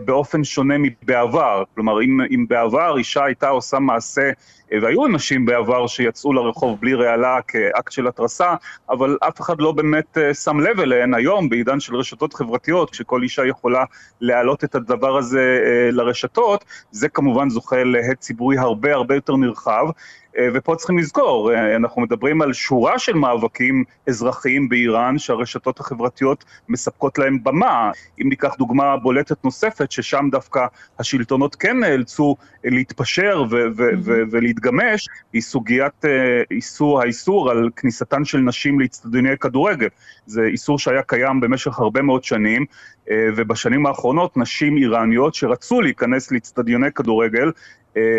באופן 0.04 0.44
שונה 0.44 0.74
מבעבר. 0.78 1.62
כלומר, 1.74 2.02
אם, 2.02 2.20
אם 2.30 2.44
בעבר 2.48 2.98
אישה 2.98 3.24
הייתה 3.24 3.48
עושה 3.48 3.78
מעשה 3.78 4.30
והיו 4.82 5.06
אנשים 5.06 5.46
בעבר 5.46 5.86
שיצאו 5.86 6.32
לרחוב 6.32 6.80
בלי 6.80 6.94
רעלה 6.94 7.38
כאקט 7.48 7.92
של 7.92 8.06
התרסה, 8.06 8.54
אבל 8.90 9.16
אף 9.28 9.40
אחד 9.40 9.60
לא 9.60 9.72
באמת 9.72 10.18
שם 10.44 10.60
לב 10.60 10.80
אליהן 10.80 11.14
היום, 11.14 11.48
בעידן 11.48 11.80
של 11.80 11.96
רשתות 11.96 12.34
חברתיות, 12.34 12.90
כשכל 12.90 13.22
אישה 13.22 13.46
יכולה 13.46 13.84
להעלות 14.24 14.64
את 14.64 14.74
הדבר 14.74 15.16
הזה 15.16 15.58
אה, 15.66 15.90
לרשתות, 15.92 16.64
זה 16.90 17.08
כמובן 17.08 17.50
זוכה 17.50 17.84
להד 17.84 18.16
ציבורי 18.18 18.58
הרבה 18.58 18.94
הרבה 18.94 19.14
יותר 19.14 19.36
נרחב. 19.36 19.86
אה, 20.38 20.48
ופה 20.54 20.76
צריכים 20.76 20.98
לזכור, 20.98 21.52
אה, 21.52 21.76
אנחנו 21.76 22.02
מדברים 22.02 22.42
על 22.42 22.52
שורה 22.52 22.98
של 22.98 23.12
מאבקים 23.12 23.84
אזרחיים 24.08 24.68
באיראן 24.68 25.18
שהרשתות 25.18 25.80
החברתיות 25.80 26.44
מספקות 26.68 27.18
להם 27.18 27.44
במה. 27.44 27.90
אם 28.22 28.28
ניקח 28.28 28.54
דוגמה 28.58 28.96
בולטת 28.96 29.44
נוספת, 29.44 29.90
ששם 29.90 30.28
דווקא 30.30 30.66
השלטונות 30.98 31.54
כן 31.54 31.80
נאלצו 31.80 32.36
להתפשר 32.64 33.44
ו- 33.50 33.56
ו- 33.76 33.90
ו- 34.04 34.22
ולהתגמש, 34.30 35.08
היא 35.32 35.42
סוגיית 35.42 36.04
אה, 36.04 36.42
איסור, 36.50 37.00
האיסור 37.00 37.50
על 37.50 37.70
כניסתן 37.76 38.24
של 38.24 38.38
נשים 38.38 38.80
לאצטדיוני 38.80 39.38
כדורגל. 39.38 39.88
זה 40.26 40.42
איסור 40.42 40.78
שהיה 40.78 41.02
קיים 41.02 41.40
במשך 41.40 41.78
הרבה 41.78 42.02
מאוד 42.02 42.24
שנים, 42.24 42.64
ובשנים 43.36 43.86
האחרונות 43.86 44.36
נשים 44.36 44.76
איראניות 44.76 45.34
שרצו 45.34 45.80
להיכנס 45.80 46.32
לאצטדיוני 46.32 46.92
כדורגל, 46.92 47.50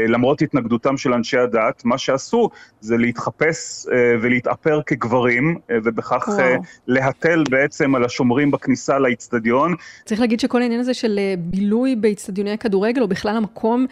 למרות 0.07 0.41
התנגדותם 0.41 0.97
של 0.97 1.13
אנשי 1.13 1.37
הדת, 1.37 1.85
מה 1.85 1.97
שעשו 1.97 2.49
זה 2.81 2.97
להתחפש 2.97 3.87
אה, 3.91 4.15
ולהתאפר 4.21 4.81
כגברים, 4.85 5.57
אה, 5.71 5.77
ובכך 5.83 6.27
וואו. 6.27 6.61
להתל 6.87 7.43
בעצם 7.49 7.95
על 7.95 8.05
השומרים 8.05 8.51
בכניסה 8.51 8.99
לאיצטדיון. 8.99 9.75
צריך 10.05 10.21
להגיד 10.21 10.39
שכל 10.39 10.61
העניין 10.61 10.79
הזה 10.79 10.93
של 10.93 11.19
בילוי 11.37 11.95
באיצטדיוני 11.95 12.57
כדורגל, 12.57 13.01
או 13.01 13.07
בכלל 13.07 13.37
המקום 13.37 13.85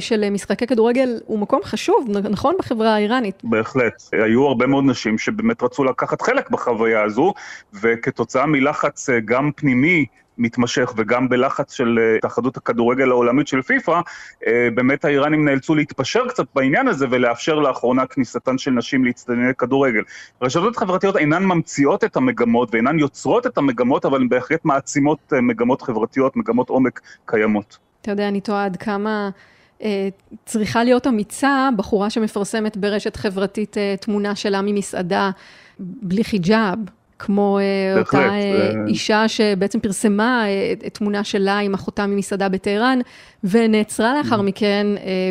של 0.00 0.30
משחקי 0.30 0.66
כדורגל, 0.66 1.20
הוא 1.26 1.38
מקום 1.38 1.60
חשוב, 1.64 2.08
נכון? 2.30 2.54
בחברה 2.58 2.94
האיראנית. 2.94 3.42
בהחלט. 3.44 4.02
היו 4.12 4.46
הרבה 4.46 4.66
מאוד 4.66 4.84
נשים 4.86 5.18
שבאמת 5.18 5.62
רצו 5.62 5.84
לקחת 5.84 6.22
חלק 6.22 6.50
בחוויה 6.50 7.02
הזו, 7.02 7.34
וכתוצאה 7.82 8.46
מלחץ 8.46 9.08
גם 9.24 9.50
פנימי, 9.56 10.06
מתמשך 10.38 10.92
וגם 10.96 11.28
בלחץ 11.28 11.72
של 11.72 11.98
אה, 11.98 12.16
התאחדות 12.16 12.56
הכדורגל 12.56 13.10
העולמית 13.10 13.48
של 13.48 13.62
פיפ"א, 13.62 14.00
אה, 14.46 14.68
באמת 14.74 15.04
האיראנים 15.04 15.44
נאלצו 15.44 15.74
להתפשר 15.74 16.28
קצת 16.28 16.44
בעניין 16.54 16.88
הזה 16.88 17.06
ולאפשר 17.10 17.54
לאחרונה 17.54 18.06
כניסתן 18.06 18.58
של 18.58 18.70
נשים 18.70 19.04
להצטדיוני 19.04 19.54
כדורגל. 19.58 20.02
רשתות 20.42 20.76
חברתיות 20.76 21.16
אינן 21.16 21.44
ממציאות 21.44 22.04
את 22.04 22.16
המגמות 22.16 22.68
ואינן 22.72 22.98
יוצרות 22.98 23.46
את 23.46 23.58
המגמות, 23.58 24.04
אבל 24.04 24.20
הן 24.20 24.28
בהחלט 24.28 24.64
מעצימות 24.64 25.32
אה, 25.32 25.40
מגמות 25.40 25.82
חברתיות, 25.82 26.36
מגמות 26.36 26.68
עומק 26.68 27.00
קיימות. 27.26 27.78
אתה 28.02 28.10
יודע, 28.10 28.28
אני 28.28 28.40
תוהה 28.40 28.64
עד 28.64 28.76
כמה... 28.76 29.30
צריכה 30.46 30.84
להיות 30.84 31.06
אמיצה, 31.06 31.68
בחורה 31.76 32.10
שמפרסמת 32.10 32.76
ברשת 32.76 33.16
חברתית 33.16 33.76
תמונה 34.00 34.34
שלה 34.34 34.60
ממסעדה 34.62 35.30
בלי 35.78 36.24
חיג'אב, 36.24 36.78
כמו 37.18 37.58
אה, 37.58 37.98
בהחלט, 37.98 38.22
אותה 38.22 38.34
אה, 38.34 38.72
אישה 38.86 39.28
שבעצם 39.28 39.80
פרסמה 39.80 40.44
אה, 40.46 40.90
תמונה 40.90 41.24
שלה 41.24 41.58
עם 41.58 41.74
אחותה 41.74 42.06
ממסעדה 42.06 42.48
בטהרן, 42.48 42.98
ונעצרה 43.44 44.14
לאחר 44.18 44.40
mm. 44.40 44.42
מכן 44.42 44.86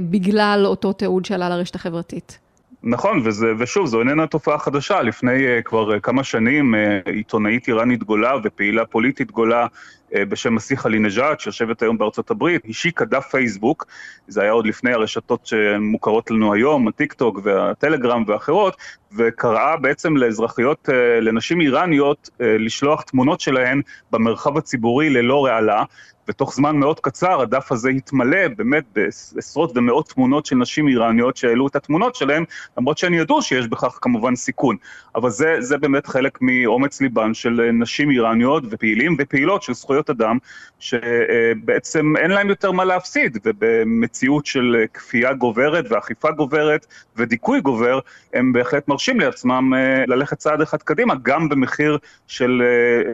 בגלל 0.09 0.63
אותו 0.65 0.93
תיעוד 0.93 1.25
שעלה 1.25 1.49
לרשת 1.49 1.75
החברתית. 1.75 2.39
נכון, 2.83 3.21
וזה, 3.23 3.47
ושוב, 3.59 3.85
זו 3.85 3.99
איננה 3.99 4.27
תופעה 4.27 4.57
חדשה. 4.57 5.01
לפני 5.01 5.59
uh, 5.59 5.61
כבר 5.61 5.95
uh, 5.95 5.99
כמה 5.99 6.23
שנים 6.23 6.73
uh, 6.73 7.09
עיתונאית 7.09 7.67
איראנית 7.67 7.99
גדולה 7.99 8.31
ופעילה 8.43 8.85
פוליטית 8.85 9.31
גדולה 9.31 9.65
uh, 9.65 9.69
בשם 10.15 10.55
מסיח 10.55 10.85
עלי-נג'את, 10.85 11.39
שיושבת 11.39 11.81
היום 11.81 11.97
בארצות 11.97 12.31
הברית, 12.31 12.61
השיקה 12.69 13.05
דף 13.05 13.27
פייסבוק, 13.31 13.85
זה 14.27 14.41
היה 14.41 14.51
עוד 14.51 14.67
לפני 14.67 14.93
הרשתות 14.93 15.45
שמוכרות 15.45 16.31
לנו 16.31 16.53
היום, 16.53 16.87
הטיק 16.87 17.13
טוק 17.13 17.39
והטלגרם 17.43 18.23
ואחרות, 18.27 18.77
וקראה 19.17 19.77
בעצם 19.77 20.17
לאזרחיות, 20.17 20.89
uh, 20.89 20.93
לנשים 21.21 21.61
איראניות, 21.61 22.29
uh, 22.33 22.43
לשלוח 22.59 23.01
תמונות 23.01 23.41
שלהן 23.41 23.81
במרחב 24.11 24.57
הציבורי 24.57 25.09
ללא 25.09 25.45
רעלה. 25.45 25.83
ותוך 26.27 26.53
זמן 26.53 26.75
מאוד 26.75 26.99
קצר 26.99 27.41
הדף 27.41 27.71
הזה 27.71 27.89
התמלא 27.89 28.47
באמת 28.57 28.83
בעשרות 28.95 29.77
ומאות 29.77 30.09
תמונות 30.09 30.45
של 30.45 30.55
נשים 30.55 30.87
איראניות 30.87 31.37
שהעלו 31.37 31.67
את 31.67 31.75
התמונות 31.75 32.15
שלהן, 32.15 32.43
למרות 32.77 32.97
שהן 32.97 33.13
ידעו 33.13 33.41
שיש 33.41 33.67
בכך 33.67 33.99
כמובן 34.01 34.35
סיכון. 34.35 34.75
אבל 35.15 35.29
זה, 35.29 35.55
זה 35.59 35.77
באמת 35.77 36.07
חלק 36.07 36.37
מאומץ 36.41 37.01
ליבן 37.01 37.33
של 37.33 37.69
נשים 37.73 38.11
איראניות 38.11 38.63
ופעילים 38.69 39.15
ופעילות 39.19 39.63
של 39.63 39.73
זכויות 39.73 40.09
אדם, 40.09 40.37
שבעצם 40.79 42.13
אין 42.17 42.31
להם 42.31 42.49
יותר 42.49 42.71
מה 42.71 42.85
להפסיד, 42.85 43.37
ובמציאות 43.45 44.45
של 44.45 44.85
כפייה 44.93 45.33
גוברת 45.33 45.85
ואכיפה 45.89 46.31
גוברת 46.31 46.85
ודיכוי 47.15 47.61
גובר, 47.61 47.99
הם 48.33 48.53
בהחלט 48.53 48.87
מרשים 48.87 49.19
לעצמם 49.19 49.73
אה, 49.73 50.03
ללכת 50.07 50.37
צעד 50.37 50.61
אחד 50.61 50.81
קדימה, 50.81 51.13
גם 51.21 51.49
במחיר 51.49 51.97
של 52.27 52.61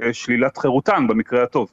אה, 0.04 0.14
שלילת 0.14 0.58
חירותן 0.58 1.08
במקרה 1.08 1.44
הטוב. 1.44 1.70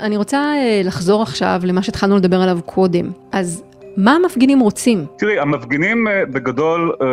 אני 0.00 0.16
רוצה 0.16 0.38
אה, 0.38 0.80
לחזור 0.84 1.22
עכשיו 1.22 1.60
למה 1.64 1.82
שהתחלנו 1.82 2.16
לדבר 2.16 2.40
עליו 2.40 2.58
קודם. 2.66 3.10
אז 3.32 3.62
מה 3.96 4.12
המפגינים 4.12 4.60
רוצים? 4.60 5.06
תראי, 5.18 5.38
המפגינים 5.38 6.08
אה, 6.08 6.26
בגדול, 6.26 6.92
אה, 7.02 7.06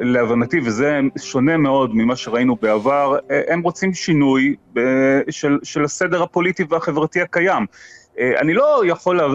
להבנתי, 0.00 0.60
וזה 0.64 1.00
שונה 1.18 1.56
מאוד 1.56 1.94
ממה 1.94 2.16
שראינו 2.16 2.56
בעבר, 2.62 3.16
הם 3.48 3.62
רוצים 3.62 3.94
שינוי 3.94 4.54
של, 5.30 5.58
של 5.62 5.84
הסדר 5.84 6.22
הפוליטי 6.22 6.64
והחברתי 6.68 7.20
הקיים. 7.20 7.66
אה, 8.18 8.40
אני 8.40 8.54
לא 8.54 8.82
יכול 8.86 9.20
אה, 9.20 9.26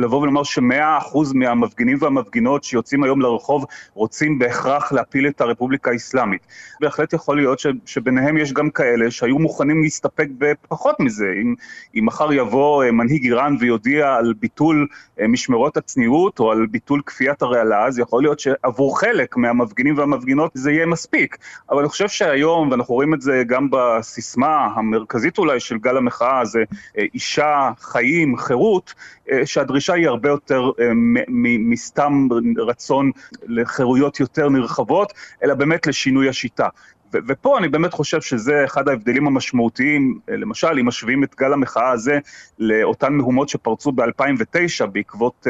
לבוא 0.00 0.20
ולומר 0.20 0.42
שמאה 0.42 0.98
אחוז 0.98 1.32
מהמפגינים 1.32 1.98
והמפגינות 2.00 2.64
שיוצאים 2.64 3.04
היום 3.04 3.20
לרחוב 3.20 3.64
רוצים 3.94 4.38
בהכרח 4.38 4.92
להפיל 4.92 5.26
את 5.26 5.40
הרפובליקה 5.40 5.90
האסלאמית. 5.90 6.46
בהחלט 6.80 7.12
יכול 7.12 7.36
להיות 7.36 7.58
ש, 7.58 7.66
שביניהם 7.86 8.38
יש 8.38 8.52
גם 8.52 8.70
כאלה 8.70 9.10
שהיו 9.10 9.38
מוכנים 9.38 9.82
להסתפק 9.82 10.26
בפחות 10.38 11.00
מזה. 11.00 11.32
אם, 11.42 11.54
אם 11.94 12.06
מחר 12.06 12.32
יבוא 12.32 12.84
אה, 12.84 12.90
מנהיג 12.90 13.24
איראן 13.24 13.56
ויודיע 13.60 14.14
על 14.14 14.32
ביטול 14.40 14.86
משמרות 15.28 15.76
הצניעות 15.76 16.38
או 16.38 16.52
על 16.52 16.66
ביטול 16.66 17.02
כפיית 17.06 17.42
הרעלה, 17.42 17.84
אז 17.84 17.98
יכול 17.98 18.22
להיות 18.22 18.40
שעבור 18.40 19.00
חלק 19.00 19.36
מהמפגינים 19.36 19.98
והמפגינות 19.98 20.50
זה 20.54 20.72
יהיה 20.72 20.86
מספיק. 20.86 21.36
אבל 21.70 21.78
אני 21.78 21.88
חושב 21.88 22.08
שהיום, 22.08 22.70
ואנחנו 22.70 22.94
רואים 22.94 23.14
את 23.14 23.20
זה 23.20 23.42
גם 23.46 23.68
בסיסמה 23.70 24.68
המרכזית 24.74 25.38
אולי 25.38 25.60
של 25.60 25.78
גל 25.78 25.96
המחאה, 25.96 26.44
זה 26.44 26.64
אישה, 27.14 27.70
חיים, 27.80 28.19
חיים, 28.20 28.36
חירות, 28.36 28.94
אה, 29.30 29.46
שהדרישה 29.46 29.92
היא 29.94 30.08
הרבה 30.08 30.28
יותר 30.28 30.70
אה, 30.80 30.90
מסתם 31.58 32.28
רצון 32.56 33.10
לחירויות 33.42 34.20
יותר 34.20 34.48
נרחבות, 34.48 35.12
אלא 35.42 35.54
באמת 35.54 35.86
לשינוי 35.86 36.28
השיטה. 36.28 36.68
ופה 37.28 37.58
אני 37.58 37.68
באמת 37.68 37.92
חושב 37.92 38.20
שזה 38.20 38.64
אחד 38.64 38.88
ההבדלים 38.88 39.26
המשמעותיים, 39.26 40.18
אה, 40.30 40.36
למשל, 40.36 40.78
אם 40.80 40.88
משווים 40.88 41.24
את 41.24 41.34
גל 41.34 41.52
המחאה 41.52 41.90
הזה 41.90 42.18
לאותן 42.58 43.12
מהומות 43.12 43.48
שפרצו 43.48 43.92
ב-2009 43.92 44.86
בעקבות 44.92 45.46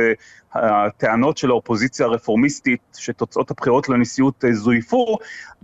הטענות 0.54 1.36
של 1.36 1.50
האופוזיציה 1.50 2.06
הרפורמיסטית 2.06 2.80
שתוצאות 2.98 3.50
הבחירות 3.50 3.88
לנשיאות 3.88 4.44
אה, 4.44 4.52
זויפו, 4.52 5.16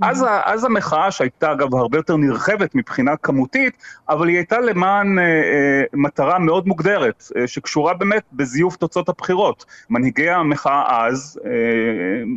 אז, 0.03 0.25
אז 0.45 0.65
המחאה 0.65 1.11
שהייתה 1.11 1.53
אגב 1.53 1.75
הרבה 1.75 1.99
יותר 1.99 2.17
נרחבת 2.17 2.75
מבחינה 2.75 3.17
כמותית, 3.17 3.75
אבל 4.09 4.29
היא 4.29 4.37
הייתה 4.37 4.61
למען 4.61 5.19
אה, 5.19 5.25
אה, 5.25 5.83
מטרה 5.93 6.39
מאוד 6.39 6.69
מוגדרת, 6.69 7.25
אה, 7.37 7.47
שקשורה 7.47 7.95
באמת 7.95 8.23
בזיוף 8.33 8.77
תוצאות 8.77 9.09
הבחירות. 9.09 9.65
מנהיגי 9.91 10.31
המחאה 10.31 11.07
אז, 11.07 11.41
אה, 11.45 11.51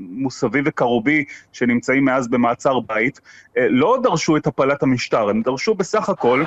מוסבי 0.10 0.62
וקרובי, 0.66 1.24
שנמצאים 1.54 2.06
מאז 2.06 2.28
במעצר 2.28 2.80
בית, 2.80 3.22
לא 3.70 3.98
דרשו 4.04 4.38
את 4.38 4.48
הפלת 4.48 4.84
המשטר, 4.84 5.30
הם 5.30 5.42
דרשו 5.42 5.74
בסך 5.74 6.10
הכל... 6.10 6.44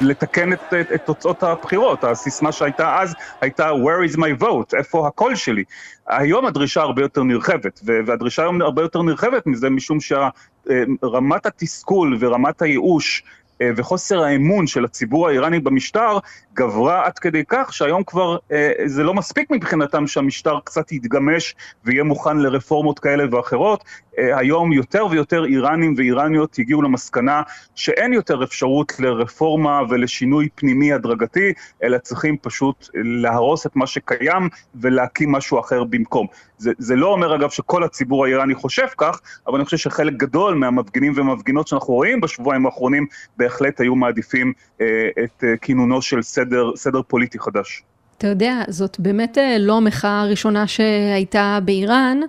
לתקן 0.00 0.52
את, 0.52 0.60
את, 0.80 0.92
את 0.94 1.00
תוצאות 1.04 1.42
הבחירות. 1.42 2.04
הסיסמה 2.04 2.52
שהייתה 2.52 3.00
אז 3.00 3.14
הייתה 3.40 3.70
Where 3.70 4.12
is 4.12 4.16
my 4.16 4.42
vote? 4.42 4.76
איפה 4.76 5.06
הקול 5.06 5.34
שלי? 5.34 5.64
היום 6.08 6.46
הדרישה 6.46 6.82
הרבה 6.82 7.02
יותר 7.02 7.22
נרחבת, 7.22 7.80
והדרישה 7.84 8.42
היום 8.42 8.62
הרבה 8.62 8.82
יותר 8.82 9.02
נרחבת 9.02 9.46
מזה 9.46 9.70
משום 9.70 9.98
שרמת 10.00 11.46
התסכול 11.46 12.16
ורמת 12.20 12.62
הייאוש 12.62 13.22
אה, 13.22 13.28
וחוסר 13.62 14.22
האמון 14.22 14.66
של 14.66 14.84
הציבור 14.84 15.28
האיראני 15.28 15.60
במשטר 15.60 16.18
גברה 16.54 17.06
עד 17.06 17.18
כדי 17.18 17.42
כך 17.48 17.72
שהיום 17.72 18.04
כבר 18.04 18.36
אה, 18.52 18.72
זה 18.86 19.02
לא 19.02 19.14
מספיק 19.14 19.50
מבחינתם 19.50 20.06
שהמשטר 20.06 20.58
קצת 20.64 20.92
יתגמש 20.92 21.54
ויהיה 21.84 22.04
מוכן 22.04 22.38
לרפורמות 22.38 22.98
כאלה 22.98 23.24
ואחרות. 23.30 23.84
אה, 24.18 24.38
היום 24.38 24.72
יותר 24.72 25.06
ויותר 25.10 25.44
איראנים 25.44 25.94
ואיראניות 25.96 26.58
הגיעו 26.58 26.82
למסקנה 26.82 27.42
שאין 27.74 28.12
יותר 28.12 28.44
אפשרות 28.44 28.92
לרפורמה 29.00 29.80
ולשינוי 29.88 30.48
פנימי 30.54 30.92
הדרגתי, 30.92 31.52
אלא 31.82 31.98
צריכים 31.98 32.36
פשוט 32.42 32.88
להרוס 32.94 33.66
את 33.66 33.76
מה 33.76 33.86
שקיים 33.86 34.48
ולהקים 34.74 35.32
משהו 35.32 35.60
אחר 35.60 35.84
במקום. 35.84 36.26
זה, 36.58 36.72
זה 36.78 36.96
לא 36.96 37.06
אומר 37.06 37.34
אגב 37.34 37.50
שכל 37.50 37.84
הציבור 37.84 38.24
האיראני 38.24 38.54
חושב 38.54 38.86
כך, 38.98 39.20
אבל 39.46 39.56
אני 39.56 39.64
חושב 39.64 39.76
שחלק 39.76 40.12
גדול 40.12 40.54
מהמפגינים 40.54 41.12
ומפגינות 41.16 41.68
שאנחנו 41.68 41.94
רואים 41.94 42.20
בשבועיים 42.20 42.66
האחרונים 42.66 43.06
בהחלט 43.36 43.80
היו 43.80 43.94
מעדיפים 43.94 44.52
אה, 44.80 45.08
את 45.24 45.44
אה, 45.44 45.56
כינונו 45.56 46.02
של 46.02 46.22
סדר, 46.22 46.76
סדר 46.76 47.02
פוליטי 47.02 47.38
חדש. 47.38 47.82
אתה 48.18 48.26
יודע, 48.26 48.62
זאת 48.68 49.00
באמת 49.00 49.38
אה, 49.38 49.56
לא 49.58 49.76
המחאה 49.76 50.20
הראשונה 50.20 50.66
שהייתה 50.66 51.58
באיראן, 51.64 52.20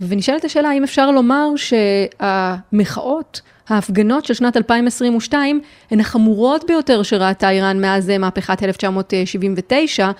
ונשאלת 0.00 0.44
השאלה 0.44 0.68
האם 0.68 0.84
אפשר 0.84 1.10
לומר 1.10 1.48
שהמחאות, 1.56 3.40
ההפגנות 3.68 4.24
של 4.24 4.34
שנת 4.34 4.56
2022, 4.56 5.60
הן 5.90 6.00
החמורות 6.00 6.64
ביותר 6.66 7.02
שראתה 7.02 7.50
איראן 7.50 7.80
מאז 7.80 8.12
מהפכת 8.18 8.62
1979, 8.62 10.10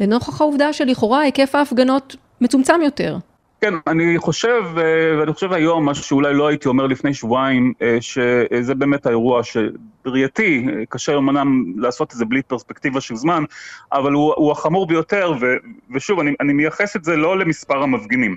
לנוכח 0.00 0.40
העובדה 0.40 0.72
שלכאורה 0.72 1.20
היקף 1.20 1.54
ההפגנות 1.54 2.16
מצומצם 2.40 2.80
יותר. 2.84 3.16
כן, 3.60 3.74
אני 3.86 4.18
חושב, 4.18 4.62
אה, 4.76 5.18
ואני 5.18 5.32
חושב 5.32 5.52
היום, 5.52 5.88
משהו 5.88 6.04
שאולי 6.04 6.34
לא 6.34 6.48
הייתי 6.48 6.68
אומר 6.68 6.86
לפני 6.86 7.14
שבועיים, 7.14 7.72
אה, 7.82 7.98
שזה 8.00 8.74
באמת 8.74 9.06
האירוע 9.06 9.42
שבראייתי, 9.42 10.66
אה, 10.68 10.86
קשה 10.88 11.16
אמנם 11.16 11.64
לעשות 11.76 12.12
את 12.12 12.16
זה 12.16 12.24
בלי 12.24 12.42
פרספקטיבה 12.42 13.00
של 13.00 13.16
זמן, 13.16 13.44
אבל 13.92 14.12
הוא, 14.12 14.34
הוא 14.36 14.52
החמור 14.52 14.86
ביותר, 14.86 15.32
ו, 15.40 15.46
ושוב, 15.94 16.20
אני, 16.20 16.34
אני 16.40 16.52
מייחס 16.52 16.96
את 16.96 17.04
זה 17.04 17.16
לא 17.16 17.38
למספר 17.38 17.82
המפגינים. 17.82 18.36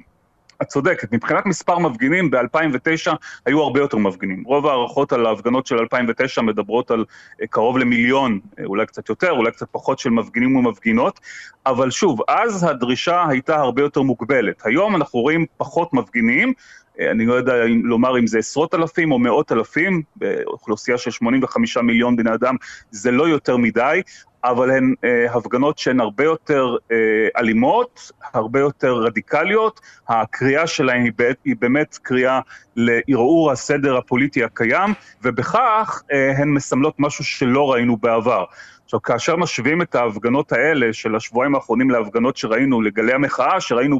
את 0.61 0.67
צודקת, 0.67 1.13
מבחינת 1.13 1.45
מספר 1.45 1.79
מפגינים, 1.79 2.31
ב-2009 2.31 3.11
היו 3.45 3.61
הרבה 3.61 3.79
יותר 3.79 3.97
מפגינים. 3.97 4.43
רוב 4.45 4.67
ההערכות 4.67 5.13
על 5.13 5.25
ההפגנות 5.25 5.67
של 5.67 5.75
2009 5.75 6.41
מדברות 6.41 6.91
על 6.91 7.05
אה, 7.41 7.47
קרוב 7.47 7.77
למיליון, 7.77 8.39
אה, 8.59 8.65
אולי 8.65 8.85
קצת 8.85 9.09
יותר, 9.09 9.31
אולי 9.31 9.51
קצת 9.51 9.67
פחות 9.71 9.99
של 9.99 10.09
מפגינים 10.09 10.55
ומפגינות, 10.55 11.19
אבל 11.65 11.91
שוב, 11.91 12.21
אז 12.27 12.63
הדרישה 12.63 13.25
הייתה 13.29 13.55
הרבה 13.55 13.81
יותר 13.81 14.01
מוגבלת. 14.01 14.65
היום 14.65 14.95
אנחנו 14.95 15.19
רואים 15.19 15.45
פחות 15.57 15.93
מפגינים, 15.93 16.53
אה, 16.99 17.11
אני 17.11 17.25
לא 17.25 17.33
יודע 17.33 17.53
לומר 17.83 18.19
אם 18.19 18.27
זה 18.27 18.39
עשרות 18.39 18.75
אלפים 18.75 19.11
או 19.11 19.19
מאות 19.19 19.51
אלפים, 19.51 20.01
באוכלוסייה 20.15 20.97
של 20.97 21.11
85 21.11 21.77
מיליון 21.77 22.15
בני 22.15 22.33
אדם, 22.33 22.55
זה 22.91 23.11
לא 23.11 23.27
יותר 23.27 23.57
מדי, 23.57 24.01
אבל 24.43 24.71
הן 24.71 24.93
אה, 25.03 25.33
הפגנות 25.33 25.77
שהן 25.77 25.99
הרבה 25.99 26.23
יותר 26.23 26.75
אה, 26.91 26.97
אלימות, 27.37 28.11
הרבה 28.33 28.59
יותר 28.59 28.93
רדיקליות. 28.93 29.79
הקריאה 30.09 30.67
שלהן 30.67 31.03
היא, 31.03 31.11
היא 31.45 31.55
באמת 31.59 31.99
קריאה 32.01 32.39
לערעור 32.75 33.51
הסדר 33.51 33.97
הפוליטי 33.97 34.43
הקיים, 34.43 34.93
ובכך 35.23 36.01
אה, 36.11 36.37
הן 36.37 36.49
מסמלות 36.49 36.95
משהו 36.99 37.23
שלא 37.23 37.71
ראינו 37.71 37.97
בעבר. 37.97 38.45
עכשיו, 38.85 39.01
כאשר 39.01 39.35
משווים 39.35 39.81
את 39.81 39.95
ההפגנות 39.95 40.51
האלה 40.51 40.93
של 40.93 41.15
השבועיים 41.15 41.55
האחרונים 41.55 41.89
להפגנות 41.89 42.37
שראינו, 42.37 42.81
לגלי 42.81 43.13
המחאה 43.13 43.61
שראינו 43.61 43.99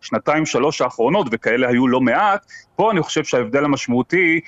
בשנתיים, 0.00 0.46
שלוש 0.46 0.80
האחרונות, 0.80 1.26
וכאלה 1.30 1.68
היו 1.68 1.88
לא 1.88 2.00
מעט, 2.00 2.46
פה 2.76 2.90
אני 2.90 3.02
חושב 3.02 3.24
שההבדל 3.24 3.64
המשמעותי 3.64 4.40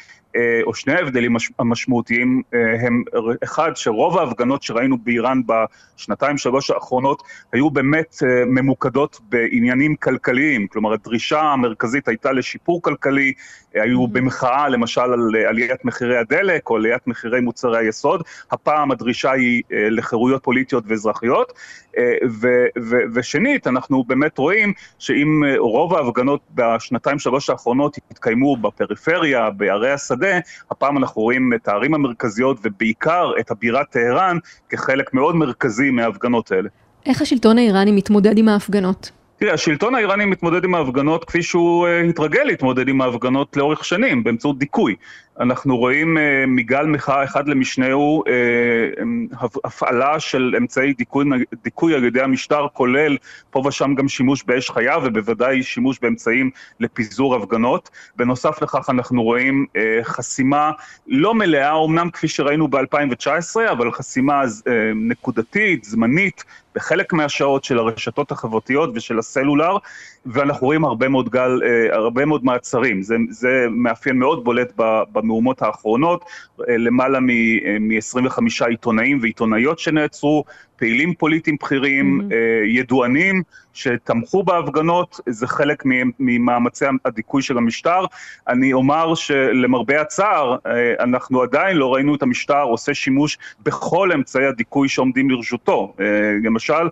או 0.62 0.74
שני 0.74 0.92
ההבדלים 0.92 1.36
המשמעותיים 1.58 2.42
אה, 2.54 2.86
הם, 2.86 3.02
אחד, 3.44 3.70
שרוב 3.74 4.18
ההפגנות 4.18 4.62
שראינו 4.62 4.98
באיראן 4.98 5.40
בשנתיים, 5.46 6.38
שלוש 6.38 6.70
האחרונות, 6.70 7.22
היו 7.52 7.70
באמת 7.70 8.16
אה, 8.22 8.44
ממוקדות 8.46 9.20
בעניינים 9.28 9.96
כלכליים, 9.96 10.66
כלומר 10.66 10.92
הדרישה 10.92 11.40
המרכזית 11.40 12.08
הייתה 12.08 12.32
לשיפור 12.32 12.82
כלכלי, 12.82 13.32
היו 13.74 14.04
mm-hmm. 14.04 14.08
במחאה 14.08 14.68
למשל 14.68 15.00
על 15.00 15.30
עליית 15.48 15.84
מחירי 15.84 16.16
הדלק 16.16 16.70
או 16.70 16.76
עליית 16.76 17.06
מחירי 17.06 17.40
מוצרי 17.40 17.78
היסוד, 17.78 18.22
הפעם 18.50 18.90
הדרישה 18.90 19.32
היא 19.32 19.62
לחירויות 19.70 20.42
פוליטיות 20.42 20.84
ואזרחיות, 20.86 21.52
ו- 22.40 22.66
ו- 22.78 23.02
ושנית, 23.14 23.66
אנחנו 23.66 24.04
באמת 24.04 24.38
רואים 24.38 24.72
שאם 24.98 25.42
רוב 25.58 25.94
ההפגנות 25.94 26.40
בשנתיים, 26.54 27.18
שלוש 27.18 27.50
האחרונות 27.50 27.96
התקיימו 28.10 28.56
בפריפריה, 28.56 29.50
בערי 29.50 29.92
השדה, 29.92 30.23
השדה, 30.24 30.38
הפעם 30.70 30.98
אנחנו 30.98 31.22
רואים 31.22 31.52
את 31.54 31.68
הערים 31.68 31.94
המרכזיות 31.94 32.58
ובעיקר 32.62 33.32
את 33.40 33.50
הבירה 33.50 33.84
טהרן 33.84 34.38
כחלק 34.68 35.14
מאוד 35.14 35.36
מרכזי 35.36 35.90
מההפגנות 35.90 36.52
האלה. 36.52 36.68
איך 37.06 37.22
השלטון 37.22 37.58
האיראני 37.58 37.92
מתמודד 37.92 38.38
עם 38.38 38.48
ההפגנות? 38.48 39.10
תראה, 39.38 39.52
השלטון 39.54 39.94
האיראני 39.94 40.24
מתמודד 40.24 40.64
עם 40.64 40.74
ההפגנות 40.74 41.24
כפי 41.24 41.42
שהוא 41.42 41.86
uh, 41.86 42.10
התרגל 42.10 42.42
להתמודד 42.42 42.88
עם 42.88 43.00
ההפגנות 43.00 43.56
לאורך 43.56 43.84
שנים, 43.84 44.24
באמצעות 44.24 44.58
דיכוי. 44.58 44.96
אנחנו 45.40 45.76
רואים 45.76 46.16
uh, 46.16 46.20
מגל 46.46 46.86
מחאה 46.86 47.24
אחד 47.24 47.48
למשנהו 47.48 48.24
uh, 48.26 49.46
הפעלה 49.64 50.20
של 50.20 50.54
אמצעי 50.58 50.92
דיכוי, 50.92 51.24
דיכוי 51.64 51.94
על 51.94 52.04
ידי 52.04 52.20
המשטר, 52.20 52.66
כולל 52.72 53.16
פה 53.50 53.62
ושם 53.66 53.94
גם 53.94 54.08
שימוש 54.08 54.42
באש 54.42 54.70
חיה 54.70 54.96
ובוודאי 55.04 55.62
שימוש 55.62 55.98
באמצעים 56.02 56.50
לפיזור 56.80 57.36
הפגנות. 57.36 57.90
בנוסף 58.16 58.62
לכך 58.62 58.90
אנחנו 58.90 59.22
רואים 59.22 59.66
חסימה 60.02 60.70
לא 61.06 61.34
מלאה, 61.34 61.84
אמנם 61.84 62.10
כפי 62.10 62.28
שראינו 62.28 62.68
ב-2019, 62.68 63.70
אבל 63.72 63.92
חסימה 63.92 64.42
נקודתית, 64.94 65.84
זמנית, 65.84 66.44
בחלק 66.74 67.12
מהשעות 67.12 67.64
של 67.64 67.78
הרשתות 67.78 68.32
החברתיות 68.32 68.90
ושל 68.94 69.18
הסלולר, 69.18 69.76
ואנחנו 70.26 70.66
רואים 70.66 70.84
הרבה 70.84 71.08
מאוד 71.08 71.28
גל, 71.28 71.60
אה, 71.64 71.96
הרבה 71.96 72.24
מאוד 72.24 72.44
מעצרים. 72.44 73.02
זה, 73.02 73.16
זה 73.30 73.66
מאפיין 73.70 74.18
מאוד 74.18 74.44
בולט 74.44 74.72
במהומות 75.12 75.62
האחרונות, 75.62 76.24
אה, 76.68 76.76
למעלה 76.76 77.20
מ-25 77.20 78.62
אה, 78.62 78.66
עיתונאים 78.68 79.18
ועיתונאיות 79.22 79.78
שנעצרו, 79.78 80.44
פעילים 80.76 81.14
פוליטיים 81.14 81.56
בכירים, 81.62 82.20
mm-hmm. 82.20 82.34
ידוענים 82.66 83.42
שתמכו 83.74 84.42
בהפגנות, 84.42 85.20
זה 85.28 85.46
חלק 85.46 85.82
ממאמצי 86.18 86.84
הדיכוי 87.04 87.42
של 87.42 87.58
המשטר. 87.58 88.04
אני 88.48 88.72
אומר 88.72 89.14
שלמרבה 89.14 90.00
הצער, 90.00 90.56
אנחנו 91.00 91.42
עדיין 91.42 91.76
לא 91.76 91.94
ראינו 91.94 92.14
את 92.14 92.22
המשטר 92.22 92.62
עושה 92.62 92.94
שימוש 92.94 93.38
בכל 93.62 94.12
אמצעי 94.12 94.46
הדיכוי 94.46 94.88
שעומדים 94.88 95.30
לרשותו. 95.30 95.94
למשל, 96.44 96.88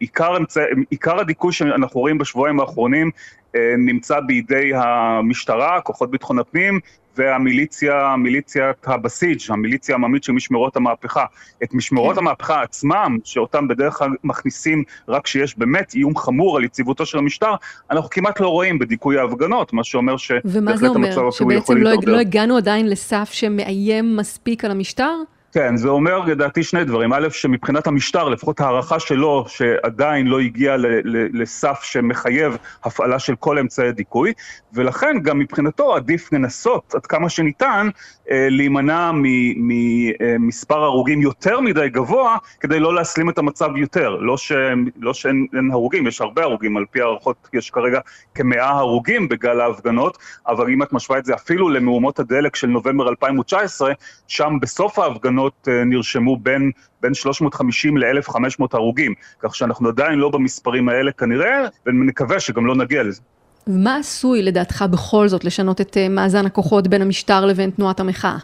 עיקר, 0.00 0.36
אמצע, 0.36 0.60
עיקר 0.90 1.20
הדיכוי 1.20 1.52
שאנחנו 1.52 2.00
רואים 2.00 2.18
בשבועיים 2.18 2.60
האחרונים 2.60 3.10
אה, 3.56 3.74
נמצא 3.78 4.20
בידי 4.20 4.70
המשטרה, 4.74 5.80
כוחות 5.80 6.10
ביטחון 6.10 6.38
הפנים, 6.38 6.80
והמיליציה, 7.16 8.16
מיליציית 8.18 8.76
הבסיג', 8.86 9.40
המיליציה 9.48 9.94
העממית 9.94 10.24
של 10.24 10.32
משמרות 10.32 10.76
המהפכה. 10.76 11.24
את 11.62 11.74
משמרות 11.74 12.14
כן. 12.14 12.18
המהפכה 12.18 12.62
עצמם, 12.62 13.18
שאותם 13.24 13.68
בדרך 13.68 13.94
כלל 13.94 14.10
מכניסים 14.24 14.84
רק 15.08 15.24
כשיש 15.24 15.58
באמת 15.58 15.94
איום 15.94 16.16
חמור 16.16 16.56
על 16.56 16.64
יציבותו 16.64 17.06
של 17.06 17.18
המשטר, 17.18 17.54
אנחנו 17.90 18.10
כמעט 18.10 18.40
לא 18.40 18.48
רואים 18.48 18.78
בדיכוי 18.78 19.18
ההפגנות, 19.18 19.72
מה 19.72 19.84
שאומר 19.84 20.16
שבהחלט 20.16 20.96
המצב 20.96 21.20
אפילו 21.28 21.52
יכול 21.52 21.76
להתערב. 21.76 21.94
שבעצם 21.94 22.10
לא 22.10 22.18
הגענו 22.18 22.56
עדיין 22.56 22.88
לסף 22.88 23.28
שמאיים 23.32 24.16
מספיק 24.16 24.64
על 24.64 24.70
המשטר? 24.70 25.12
כן, 25.52 25.76
זה 25.76 25.88
אומר 25.88 26.18
לדעתי 26.18 26.62
שני 26.62 26.84
דברים. 26.84 27.12
א', 27.12 27.28
שמבחינת 27.30 27.86
המשטר, 27.86 28.28
לפחות 28.28 28.60
ההערכה 28.60 29.00
שלו, 29.00 29.44
שעדיין 29.48 30.26
לא 30.26 30.40
הגיע 30.40 30.76
ל- 30.76 30.86
ל- 31.04 31.42
לסף 31.42 31.82
שמחייב 31.82 32.56
הפעלה 32.84 33.18
של 33.18 33.34
כל 33.36 33.58
אמצעי 33.58 33.92
דיכוי, 33.92 34.32
ולכן 34.72 35.16
גם 35.22 35.38
מבחינתו 35.38 35.96
עדיף 35.96 36.32
לנסות 36.32 36.94
עד 36.94 37.06
כמה 37.06 37.28
שניתן 37.28 37.88
אה, 38.30 38.46
להימנע 38.50 39.10
ממספר 39.14 40.78
אה, 40.80 40.84
הרוגים 40.84 41.22
יותר 41.22 41.60
מדי 41.60 41.88
גבוה, 41.88 42.36
כדי 42.60 42.80
לא 42.80 42.94
להסלים 42.94 43.30
את 43.30 43.38
המצב 43.38 43.76
יותר. 43.76 44.08
לא, 44.08 44.36
ש, 44.36 44.52
לא 45.00 45.14
שאין 45.14 45.70
הרוגים, 45.72 46.06
יש 46.06 46.20
הרבה 46.20 46.42
הרוגים, 46.42 46.76
על 46.76 46.84
פי 46.90 47.00
הערכות 47.00 47.48
יש 47.52 47.70
כרגע 47.70 48.00
כמאה 48.34 48.70
הרוגים 48.70 49.28
בגל 49.28 49.60
ההפגנות, 49.60 50.18
אבל 50.46 50.70
אם 50.70 50.82
את 50.82 50.92
משווה 50.92 51.18
את 51.18 51.24
זה 51.24 51.34
אפילו 51.34 51.68
למהומות 51.68 52.18
הדלק 52.18 52.56
של 52.56 52.66
נובמבר 52.66 53.08
2019, 53.08 53.92
שם 54.28 54.58
בסוף 54.60 54.98
ההפגנות 54.98 55.41
האחרונות 55.44 55.68
אה, 55.68 55.84
נרשמו 55.84 56.36
בין, 56.36 56.70
בין 57.00 57.14
350 57.14 57.96
ל-1,500 57.96 58.64
הרוגים, 58.72 59.14
כך 59.40 59.54
שאנחנו 59.54 59.88
עדיין 59.88 60.18
לא 60.18 60.28
במספרים 60.28 60.88
האלה 60.88 61.12
כנראה, 61.12 61.68
ונקווה 61.86 62.40
שגם 62.40 62.66
לא 62.66 62.74
נגיע 62.74 63.02
לזה. 63.02 63.20
מה 63.66 63.96
עשוי 63.96 64.42
לדעתך 64.42 64.84
בכל 64.90 65.28
זאת 65.28 65.44
לשנות 65.44 65.80
את 65.80 65.96
אה, 65.96 66.08
מאזן 66.08 66.46
הכוחות 66.46 66.88
בין 66.88 67.02
המשטר 67.02 67.46
לבין 67.46 67.70
תנועת 67.70 68.00
המחאה? 68.00 68.38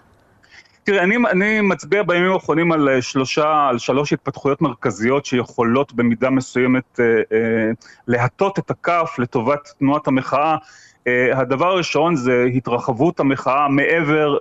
תראה, 0.88 1.02
אני, 1.02 1.16
אני 1.30 1.60
מצביע 1.60 2.02
בימים 2.02 2.32
האחרונים 2.32 2.72
על 2.72 2.88
אה, 2.88 3.02
שלושה, 3.02 3.66
על 3.68 3.78
שלוש 3.78 4.12
התפתחויות 4.12 4.62
מרכזיות 4.62 5.26
שיכולות 5.26 5.92
במידה 5.92 6.30
מסוימת 6.30 7.00
אה, 7.00 7.04
אה, 7.32 7.70
להטות 8.06 8.58
את 8.58 8.70
הכף 8.70 9.16
לטובת 9.18 9.68
תנועת 9.78 10.08
המחאה 10.08 10.56
הדבר 11.34 11.66
הראשון 11.66 12.16
זה 12.16 12.46
התרחבות 12.54 13.20
המחאה 13.20 13.68
מעבר 13.68 14.36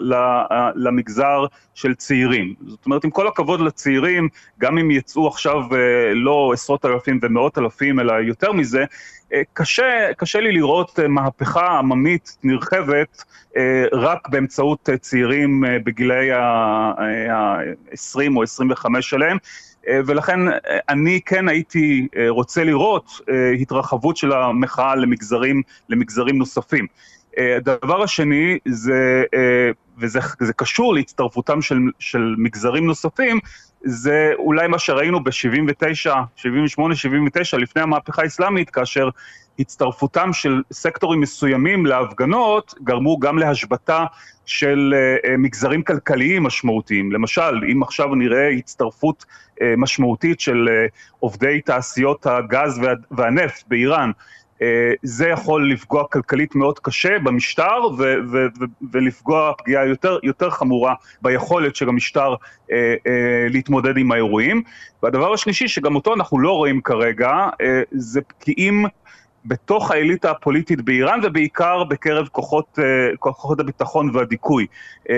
למגזר 0.75 1.45
של 1.75 1.95
צעירים. 1.95 2.53
זאת 2.67 2.85
אומרת, 2.85 3.03
עם 3.03 3.09
כל 3.09 3.27
הכבוד 3.27 3.61
לצעירים, 3.61 4.29
גם 4.59 4.77
אם 4.77 4.91
יצאו 4.91 5.27
עכשיו 5.27 5.61
לא 6.15 6.51
עשרות 6.53 6.85
אלפים 6.85 7.19
ומאות 7.21 7.57
אלפים, 7.57 7.99
אלא 7.99 8.13
יותר 8.13 8.51
מזה, 8.51 8.85
קשה, 9.53 10.13
קשה 10.17 10.39
לי 10.39 10.51
לראות 10.51 10.99
מהפכה 11.09 11.67
עממית 11.67 12.37
נרחבת 12.43 13.23
רק 13.93 14.29
באמצעות 14.29 14.89
צעירים 14.99 15.63
בגילאי 15.83 16.31
ה-20 16.31 18.19
או 18.35 18.43
25 18.43 19.09
שלהם. 19.09 19.37
ולכן 19.89 20.39
אני 20.89 21.19
כן 21.25 21.47
הייתי 21.47 22.07
רוצה 22.29 22.63
לראות 22.63 23.11
התרחבות 23.61 24.17
של 24.17 24.31
המחאה 24.31 24.95
למגזרים, 24.95 25.61
למגזרים 25.89 26.37
נוספים. 26.37 26.87
הדבר 27.57 28.03
השני 28.03 28.57
זה, 28.65 29.23
וזה 29.97 30.19
זה 30.39 30.53
קשור 30.53 30.93
להצטרפותם 30.93 31.61
של, 31.61 31.77
של 31.99 32.35
מגזרים 32.37 32.87
נוספים, 32.87 33.39
זה 33.83 34.31
אולי 34.37 34.67
מה 34.67 34.79
שראינו 34.79 35.23
ב-79, 35.23 36.09
78, 36.35 36.95
79, 36.95 37.57
לפני 37.57 37.81
המהפכה 37.81 38.21
האסלאמית, 38.21 38.69
כאשר 38.69 39.09
הצטרפותם 39.59 40.33
של 40.33 40.61
סקטורים 40.71 41.21
מסוימים 41.21 41.85
להפגנות 41.85 42.75
גרמו 42.83 43.19
גם 43.19 43.37
להשבתה 43.37 44.05
של 44.45 44.93
uh, 44.93 45.29
מגזרים 45.37 45.83
כלכליים 45.83 46.43
משמעותיים. 46.43 47.11
למשל, 47.11 47.61
אם 47.71 47.83
עכשיו 47.83 48.15
נראה 48.15 48.49
הצטרפות 48.49 49.25
uh, 49.25 49.63
משמעותית 49.77 50.39
של 50.39 50.69
עובדי 51.19 51.61
תעשיות 51.61 52.25
הגז 52.25 52.79
וה, 52.79 52.93
והנפט 53.11 53.63
באיראן, 53.67 54.11
זה 55.03 55.27
יכול 55.27 55.71
לפגוע 55.71 56.03
כלכלית 56.07 56.55
מאוד 56.55 56.79
קשה 56.79 57.19
במשטר 57.19 57.85
ו- 57.97 58.15
ו- 58.31 58.47
ו- 58.59 58.65
ולפגוע 58.91 59.51
פגיעה 59.57 59.85
יותר, 59.85 60.17
יותר 60.23 60.49
חמורה 60.49 60.93
ביכולת 61.21 61.75
של 61.75 61.89
המשטר 61.89 62.33
uh, 62.33 62.69
uh, 62.69 63.09
להתמודד 63.49 63.97
עם 63.97 64.11
האירועים. 64.11 64.61
והדבר 65.03 65.33
השלישי, 65.33 65.67
שגם 65.67 65.95
אותו 65.95 66.13
אנחנו 66.13 66.39
לא 66.39 66.51
רואים 66.51 66.81
כרגע, 66.81 67.29
uh, 67.29 67.65
זה 67.91 68.21
פגיעים 68.21 68.85
בתוך 69.47 69.91
האליטה 69.91 70.31
הפוליטית 70.31 70.81
באיראן 70.81 71.19
ובעיקר 71.23 71.83
בקרב 71.83 72.27
כוחות, 72.27 72.79
אה, 72.79 73.17
כוחות 73.19 73.59
הביטחון 73.59 74.09
והדיכוי. 74.13 74.65
אה, 75.09 75.15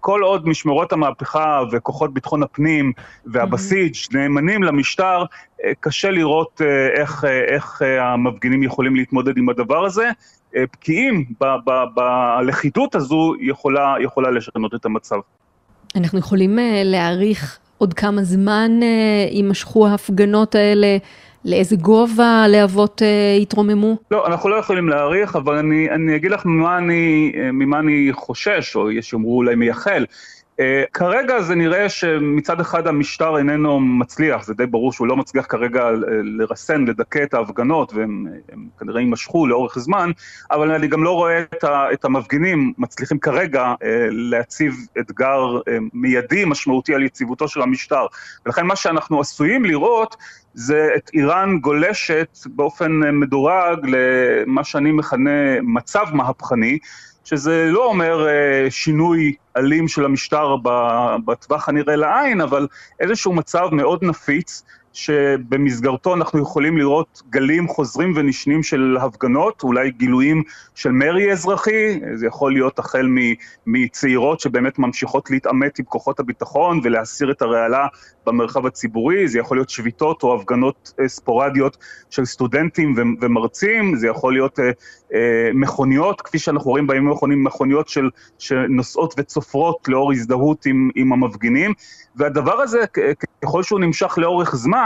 כל 0.00 0.20
עוד 0.22 0.48
משמרות 0.48 0.92
המהפכה 0.92 1.62
וכוחות 1.72 2.14
ביטחון 2.14 2.42
הפנים 2.42 2.92
והבסיג'. 3.26 3.94
נאמנים 4.12 4.62
למשטר, 4.62 5.24
אה, 5.64 5.72
קשה 5.80 6.10
לראות 6.10 6.60
איך, 6.96 7.24
איך 7.24 7.82
המפגינים 8.00 8.62
יכולים 8.62 8.96
להתמודד 8.96 9.38
עם 9.38 9.48
הדבר 9.48 9.84
הזה. 9.84 10.10
בקיאים 10.54 11.24
בלכידות 11.94 12.94
הזו 12.94 13.34
יכולה, 13.40 13.94
יכולה 14.00 14.30
לשנות 14.30 14.74
את 14.74 14.84
המצב. 14.84 15.16
אנחנו 15.96 16.18
יכולים 16.18 16.58
להעריך 16.84 17.58
עוד 17.78 17.94
כמה 17.94 18.22
זמן 18.22 18.70
יימשכו 19.30 19.88
ההפגנות 19.88 20.54
האלה? 20.54 20.96
לאיזה 21.48 21.76
גובה 21.76 22.42
הלהבות 22.44 23.02
uh, 23.02 23.42
יתרוממו? 23.42 23.96
לא, 24.10 24.26
אנחנו 24.26 24.48
לא 24.48 24.56
יכולים 24.56 24.88
להעריך, 24.88 25.36
אבל 25.36 25.54
אני, 25.54 25.90
אני 25.90 26.16
אגיד 26.16 26.30
לך 26.30 26.46
ממה 26.46 26.78
אני, 26.78 27.32
אה, 27.36 27.52
ממה 27.52 27.78
אני 27.78 28.08
חושש, 28.12 28.76
או 28.76 28.90
יש 28.90 29.12
יאמרו 29.12 29.36
אולי 29.36 29.54
מייחל. 29.54 30.04
Uh, 30.58 30.60
כרגע 30.92 31.40
זה 31.40 31.54
נראה 31.54 31.88
שמצד 31.88 32.60
אחד 32.60 32.86
המשטר 32.86 33.38
איננו 33.38 33.80
מצליח, 33.80 34.44
זה 34.44 34.54
די 34.54 34.66
ברור 34.66 34.92
שהוא 34.92 35.06
לא 35.06 35.16
מצליח 35.16 35.46
כרגע 35.48 35.90
לרסן, 36.22 36.84
לדכא 36.84 37.22
את 37.22 37.34
ההפגנות, 37.34 37.92
והם 37.94 38.26
כנראה 38.78 39.00
יימשכו 39.00 39.46
לאורך 39.46 39.78
זמן, 39.78 40.10
אבל 40.50 40.70
אני 40.70 40.88
גם 40.88 41.04
לא 41.04 41.12
רואה 41.12 41.40
את, 41.40 41.64
ה, 41.64 41.92
את 41.92 42.04
המפגינים 42.04 42.72
מצליחים 42.78 43.18
כרגע 43.18 43.74
להציב 44.10 44.74
אתגר 45.00 45.60
מיידי 45.94 46.44
משמעותי 46.44 46.94
על 46.94 47.02
יציבותו 47.02 47.48
של 47.48 47.62
המשטר. 47.62 48.06
ולכן 48.46 48.66
מה 48.66 48.76
שאנחנו 48.76 49.20
עשויים 49.20 49.64
לראות 49.64 50.16
זה 50.54 50.88
את 50.96 51.10
איראן 51.14 51.58
גולשת 51.58 52.38
באופן 52.46 52.92
מדורג 53.12 53.86
למה 53.86 54.64
שאני 54.64 54.92
מכנה 54.92 55.60
מצב 55.62 56.06
מהפכני, 56.12 56.78
שזה 57.28 57.68
לא 57.70 57.84
אומר 57.84 58.26
uh, 58.26 58.70
שינוי 58.70 59.34
אלים 59.56 59.88
של 59.88 60.04
המשטר 60.04 60.56
בטווח 61.24 61.68
הנראה 61.68 61.96
לעין, 61.96 62.40
אבל 62.40 62.66
איזשהו 63.00 63.32
מצב 63.32 63.68
מאוד 63.72 64.04
נפיץ, 64.04 64.62
שבמסגרתו 64.92 66.14
אנחנו 66.14 66.42
יכולים 66.42 66.78
לראות 66.78 67.22
גלים 67.30 67.68
חוזרים 67.68 68.12
ונשנים 68.16 68.62
של 68.62 68.96
הפגנות, 69.00 69.62
אולי 69.62 69.90
גילויים 69.90 70.42
של 70.74 70.90
מרי 70.90 71.32
אזרחי, 71.32 72.00
זה 72.14 72.26
יכול 72.26 72.52
להיות 72.52 72.78
החל 72.78 73.08
מצעירות 73.66 74.40
שבאמת 74.40 74.78
ממשיכות 74.78 75.30
להתעמת 75.30 75.78
עם 75.78 75.84
כוחות 75.84 76.20
הביטחון 76.20 76.80
ולהסיר 76.84 77.30
את 77.30 77.42
הרעלה 77.42 77.86
במרחב 78.26 78.66
הציבורי, 78.66 79.28
זה 79.28 79.38
יכול 79.38 79.56
להיות 79.56 79.70
שביתות 79.70 80.22
או 80.22 80.34
הפגנות 80.34 80.92
אה, 81.00 81.08
ספורדיות 81.08 81.76
של 82.10 82.24
סטודנטים 82.24 82.94
ומרצים, 83.20 83.96
זה 83.96 84.06
יכול 84.06 84.32
להיות 84.32 84.60
אה, 84.60 84.70
אה, 85.14 85.50
מכוניות, 85.54 86.20
כפי 86.20 86.38
שאנחנו 86.38 86.70
רואים 86.70 86.86
בימים 86.86 87.10
האחרונים, 87.10 87.44
מכוניות 87.44 87.88
של, 87.88 88.10
שנוסעות 88.38 89.14
וצופרות 89.18 89.88
לאור 89.88 90.12
הזדהות 90.12 90.66
עם, 90.66 90.90
עם 90.94 91.12
המפגינים, 91.12 91.72
והדבר 92.16 92.60
הזה, 92.60 92.78
ככל 93.42 93.62
שהוא 93.62 93.80
נמשך 93.80 94.18
לאורך 94.18 94.56
זמן, 94.56 94.77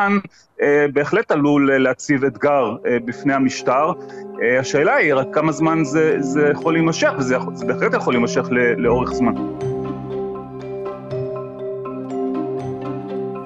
בהחלט 0.92 1.30
עלול 1.30 1.76
להציב 1.76 2.24
אתגר 2.24 2.76
בפני 3.04 3.34
המשטר. 3.34 3.92
השאלה 4.60 4.94
היא 4.94 5.14
רק 5.14 5.26
כמה 5.32 5.52
זמן 5.52 5.84
זה, 5.84 6.16
זה 6.20 6.48
יכול 6.52 6.72
להימשך, 6.72 7.10
וזה 7.18 7.36
בהחלט 7.66 7.94
יכול 7.94 8.14
להימשך 8.14 8.48
לאורך 8.76 9.12
זמן. 9.12 9.34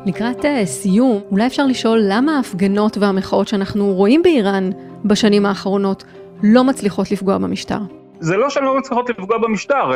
לקראת 0.07 0.45
אה, 0.45 0.67
סיום, 0.67 1.21
אולי 1.31 1.47
אפשר 1.47 1.67
לשאול 1.67 2.01
למה 2.09 2.37
ההפגנות 2.37 2.99
והמחאות 2.99 3.49
שאנחנו 3.49 3.93
רואים 3.93 4.23
באיראן 4.23 4.71
בשנים 5.05 5.47
האחרונות 5.47 6.05
לא 6.43 6.65
מצליחות 6.65 7.11
לפגוע 7.11 7.39
במשטר? 7.39 7.79
זה 8.21 8.37
לא 8.37 8.51
שהן 8.51 8.65
לא 8.65 8.79
מצליחות 8.79 9.11
לפגוע 9.11 9.39
במשטר, 9.39 9.91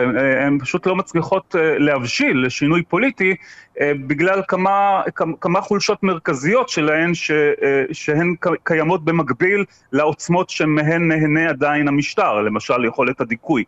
הן 0.47 0.59
פשוט 0.59 0.87
לא 0.87 0.97
מצליחות 0.97 1.57
אה, 1.59 1.79
להבשיל 1.79 2.47
לשינוי 2.47 2.83
פוליטי 2.83 3.35
אה, 3.81 3.93
בגלל 4.07 4.43
כמה, 4.49 5.03
כמה 5.41 5.61
חולשות 5.61 6.03
מרכזיות 6.03 6.69
שלהן 6.69 7.15
ש, 7.15 7.31
שהן 7.93 8.35
קיימות 8.65 9.05
במקביל 9.05 9.65
לעוצמות 9.93 10.51
שמהן 10.51 11.09
נהנה 11.09 11.49
עדיין 11.49 11.89
המשטר, 11.89 12.41
למשל 12.41 12.85
יכולת 12.85 13.21
הדיכוי. 13.21 13.65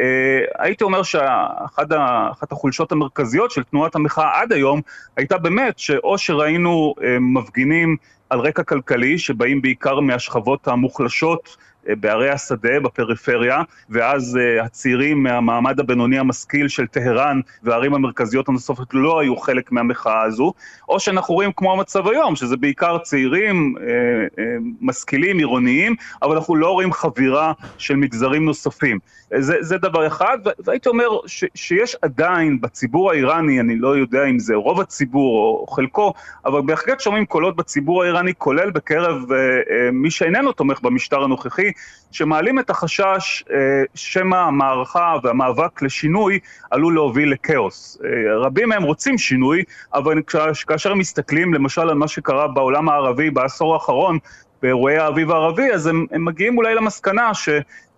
אה, 0.00 0.40
הייתי 0.58 0.84
אומר 0.84 1.02
שאחת 1.02 2.52
החולשות 2.52 2.92
המרכזיות 2.92 3.50
של 3.50 3.62
תנועת 3.62 3.94
המחאה 3.94 4.40
עד 4.40 4.52
היום 4.52 4.80
הייתה 5.16 5.38
באמת 5.38 5.78
שאו 5.78 6.18
שראינו 6.18 6.94
אה, 7.02 7.16
מפגינים 7.20 7.96
על 8.30 8.40
רקע 8.40 8.62
כלכלי 8.62 9.18
שבאים 9.18 9.62
בעיקר 9.62 10.00
מהשכבות 10.00 10.68
המוחלשות 10.68 11.56
בערי 12.00 12.30
השדה, 12.30 12.80
בפריפריה, 12.80 13.62
ואז 13.90 14.38
uh, 14.38 14.64
הצעירים 14.64 15.22
מהמעמד 15.22 15.80
הבינוני 15.80 16.18
המשכיל 16.18 16.68
של 16.68 16.86
טהרן 16.86 17.40
והערים 17.62 17.94
המרכזיות 17.94 18.48
הנוספות 18.48 18.88
לא 18.92 19.20
היו 19.20 19.36
חלק 19.36 19.72
מהמחאה 19.72 20.22
הזו, 20.22 20.52
או 20.88 21.00
שאנחנו 21.00 21.34
רואים 21.34 21.50
כמו 21.56 21.72
המצב 21.72 22.08
היום, 22.08 22.36
שזה 22.36 22.56
בעיקר 22.56 22.98
צעירים, 22.98 23.74
uh, 23.76 23.80
uh, 23.80 24.40
משכילים, 24.80 25.38
עירוניים, 25.38 25.94
אבל 26.22 26.36
אנחנו 26.36 26.56
לא 26.56 26.70
רואים 26.70 26.92
חבירה 26.92 27.52
של 27.78 27.96
מגזרים 27.96 28.44
נוספים. 28.44 28.98
זה, 29.38 29.56
זה 29.60 29.78
דבר 29.78 30.06
אחד, 30.06 30.38
והייתי 30.58 30.88
אומר 30.88 31.08
ש, 31.26 31.44
שיש 31.54 31.96
עדיין 32.02 32.60
בציבור 32.60 33.10
האיראני, 33.10 33.60
אני 33.60 33.76
לא 33.76 33.96
יודע 33.96 34.24
אם 34.24 34.38
זה 34.38 34.54
רוב 34.54 34.80
הציבור 34.80 35.60
או, 35.60 35.66
חלקו, 35.66 36.12
אבל 36.44 36.60
בהחלט 36.60 37.00
שומעים 37.00 37.26
קולות 37.26 37.56
בציבור 37.56 38.02
האיראני, 38.02 38.32
כולל 38.38 38.70
בקרב 38.70 39.22
uh, 39.22 39.28
uh, 39.28 39.72
מי 39.92 40.10
שאיננו 40.10 40.52
תומך 40.52 40.80
במשטר 40.80 41.24
הנוכחי, 41.24 41.70
שמעלים 42.12 42.58
את 42.58 42.70
החשש 42.70 43.44
uh, 43.48 43.52
שמא 43.94 44.36
המערכה 44.36 45.14
והמאבק 45.22 45.82
לשינוי 45.82 46.38
עלול 46.70 46.94
להוביל 46.94 47.32
לכאוס. 47.32 47.98
Uh, 48.00 48.04
רבים 48.44 48.68
מהם 48.68 48.82
רוצים 48.82 49.18
שינוי, 49.18 49.62
אבל 49.94 50.22
כאשר 50.66 50.92
הם 50.92 50.98
מסתכלים 50.98 51.54
למשל 51.54 51.80
על 51.80 51.94
מה 51.94 52.08
שקרה 52.08 52.48
בעולם 52.48 52.88
הערבי 52.88 53.30
בעשור 53.30 53.74
האחרון, 53.74 54.18
באירועי 54.62 54.98
האביב 54.98 55.30
הערבי, 55.30 55.72
אז 55.72 55.86
הם, 55.86 56.06
הם 56.10 56.24
מגיעים 56.24 56.58
אולי 56.58 56.74
למסקנה 56.74 57.34
ש... 57.34 57.48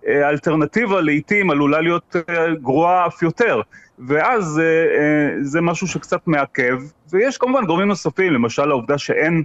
האלטרנטיבה 0.07 1.01
לעיתים 1.01 1.51
עלולה 1.51 1.81
להיות 1.81 2.17
אה, 2.29 2.55
גרועה 2.55 3.07
אף 3.07 3.23
יותר, 3.23 3.61
ואז 4.09 4.61
אה, 4.61 4.64
אה, 4.64 5.43
זה 5.43 5.61
משהו 5.61 5.87
שקצת 5.87 6.27
מעכב, 6.27 6.79
ויש 7.11 7.38
כמובן 7.38 7.67
גורמים 7.67 7.88
נוספים, 7.88 8.33
למשל 8.33 8.71
העובדה 8.71 8.99
שאין 8.99 9.45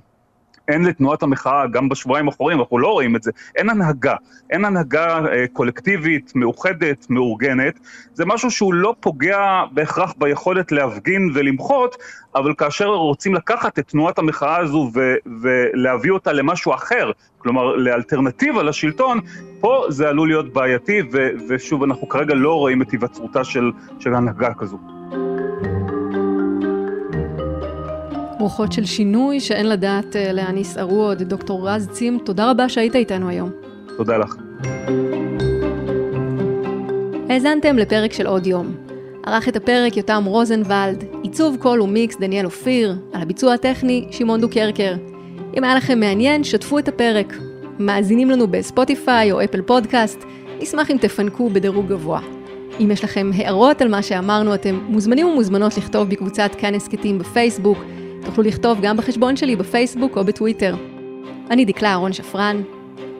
אין 0.67 0.85
לתנועת 0.85 1.23
המחאה, 1.23 1.67
גם 1.67 1.89
בשבועיים 1.89 2.27
האחרונים, 2.27 2.59
אנחנו 2.59 2.79
לא 2.79 2.87
רואים 2.87 3.15
את 3.15 3.23
זה, 3.23 3.31
אין 3.55 3.69
הנהגה, 3.69 4.15
אין 4.49 4.65
הנהגה 4.65 5.25
אה, 5.25 5.45
קולקטיבית, 5.53 6.31
מאוחדת, 6.35 7.05
מאורגנת, 7.09 7.79
זה 8.13 8.25
משהו 8.25 8.51
שהוא 8.51 8.73
לא 8.73 8.95
פוגע 8.99 9.63
בהכרח 9.71 10.13
ביכולת 10.17 10.71
להפגין 10.71 11.29
ולמחות, 11.33 11.95
אבל 12.35 12.53
כאשר 12.57 12.87
רוצים 12.87 13.33
לקחת 13.35 13.79
את 13.79 13.87
תנועת 13.87 14.19
המחאה 14.19 14.57
הזו 14.57 14.91
ו- 14.93 15.15
ולהביא 15.41 16.11
אותה 16.11 16.33
למשהו 16.33 16.73
אחר, 16.73 17.11
כלומר 17.37 17.75
לאלטרנטיבה 17.75 18.63
לשלטון, 18.63 19.19
פה 19.59 19.85
זה 19.89 20.09
עלול 20.09 20.27
להיות 20.27 20.53
בעייתי, 20.53 21.01
ו- 21.11 21.29
ושוב, 21.49 21.83
אנחנו 21.83 22.09
כרגע 22.09 22.33
לא 22.33 22.53
רואים 22.53 22.81
את 22.81 22.91
היווצרותה 22.91 23.43
של, 23.43 23.71
של 23.99 24.15
הנהגה 24.15 24.53
כזו. 24.53 24.77
רוחות 28.43 28.71
של 28.71 28.85
שינוי 28.85 29.39
שאין 29.39 29.69
לדעת 29.69 30.15
אה, 30.15 30.33
לאן 30.33 30.57
יסערו 30.57 31.01
עוד. 31.03 31.23
דוקטור 31.23 31.69
רז 31.69 31.87
צימט, 31.91 32.19
תודה 32.25 32.51
רבה 32.51 32.69
שהיית 32.69 32.95
איתנו 32.95 33.29
היום. 33.29 33.49
תודה 33.97 34.17
לך. 34.17 34.35
האזנתם 37.29 37.77
לפרק 37.77 38.13
של 38.13 38.27
עוד 38.27 38.47
יום. 38.47 38.75
ערך 39.25 39.47
את 39.49 39.55
הפרק 39.55 39.97
יותם 39.97 40.23
רוזנבלד, 40.25 41.03
עיצוב 41.23 41.57
קול 41.59 41.81
ומיקס 41.81 42.17
דניאל 42.19 42.45
אופיר, 42.45 42.95
על 43.13 43.21
הביצוע 43.21 43.53
הטכני 43.53 44.07
שמעון 44.11 44.41
דוקרקר. 44.41 44.93
אם 45.57 45.63
היה 45.63 45.75
לכם 45.75 45.99
מעניין, 45.99 46.43
שתפו 46.43 46.79
את 46.79 46.87
הפרק. 46.87 47.33
מאזינים 47.79 48.29
לנו 48.29 48.47
בספוטיפיי 48.47 49.31
או 49.31 49.43
אפל 49.43 49.61
פודקאסט, 49.61 50.23
נשמח 50.61 50.91
אם 50.91 50.97
תפנקו 51.01 51.49
בדירוג 51.49 51.87
גבוה. 51.87 52.19
אם 52.79 52.91
יש 52.91 53.03
לכם 53.03 53.31
הערות 53.35 53.81
על 53.81 53.87
מה 53.87 54.01
שאמרנו, 54.01 54.53
אתם 54.53 54.79
מוזמנים 54.87 55.27
ומוזמנות 55.27 55.77
לכתוב 55.77 56.09
בקבוצת 56.09 56.51
כאן 56.57 56.75
הסכתים 56.75 57.19
בפייסבוק, 57.19 57.77
תוכלו 58.25 58.43
לכתוב 58.43 58.79
גם 58.81 58.97
בחשבון 58.97 59.35
שלי 59.35 59.55
בפייסבוק 59.55 60.17
או 60.17 60.23
בטוויטר. 60.23 60.75
אני 61.49 61.65
דקלה 61.65 61.89
אהרון 61.89 62.13
שפרן, 62.13 62.61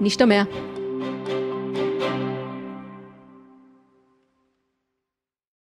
נשתמע. 0.01 0.43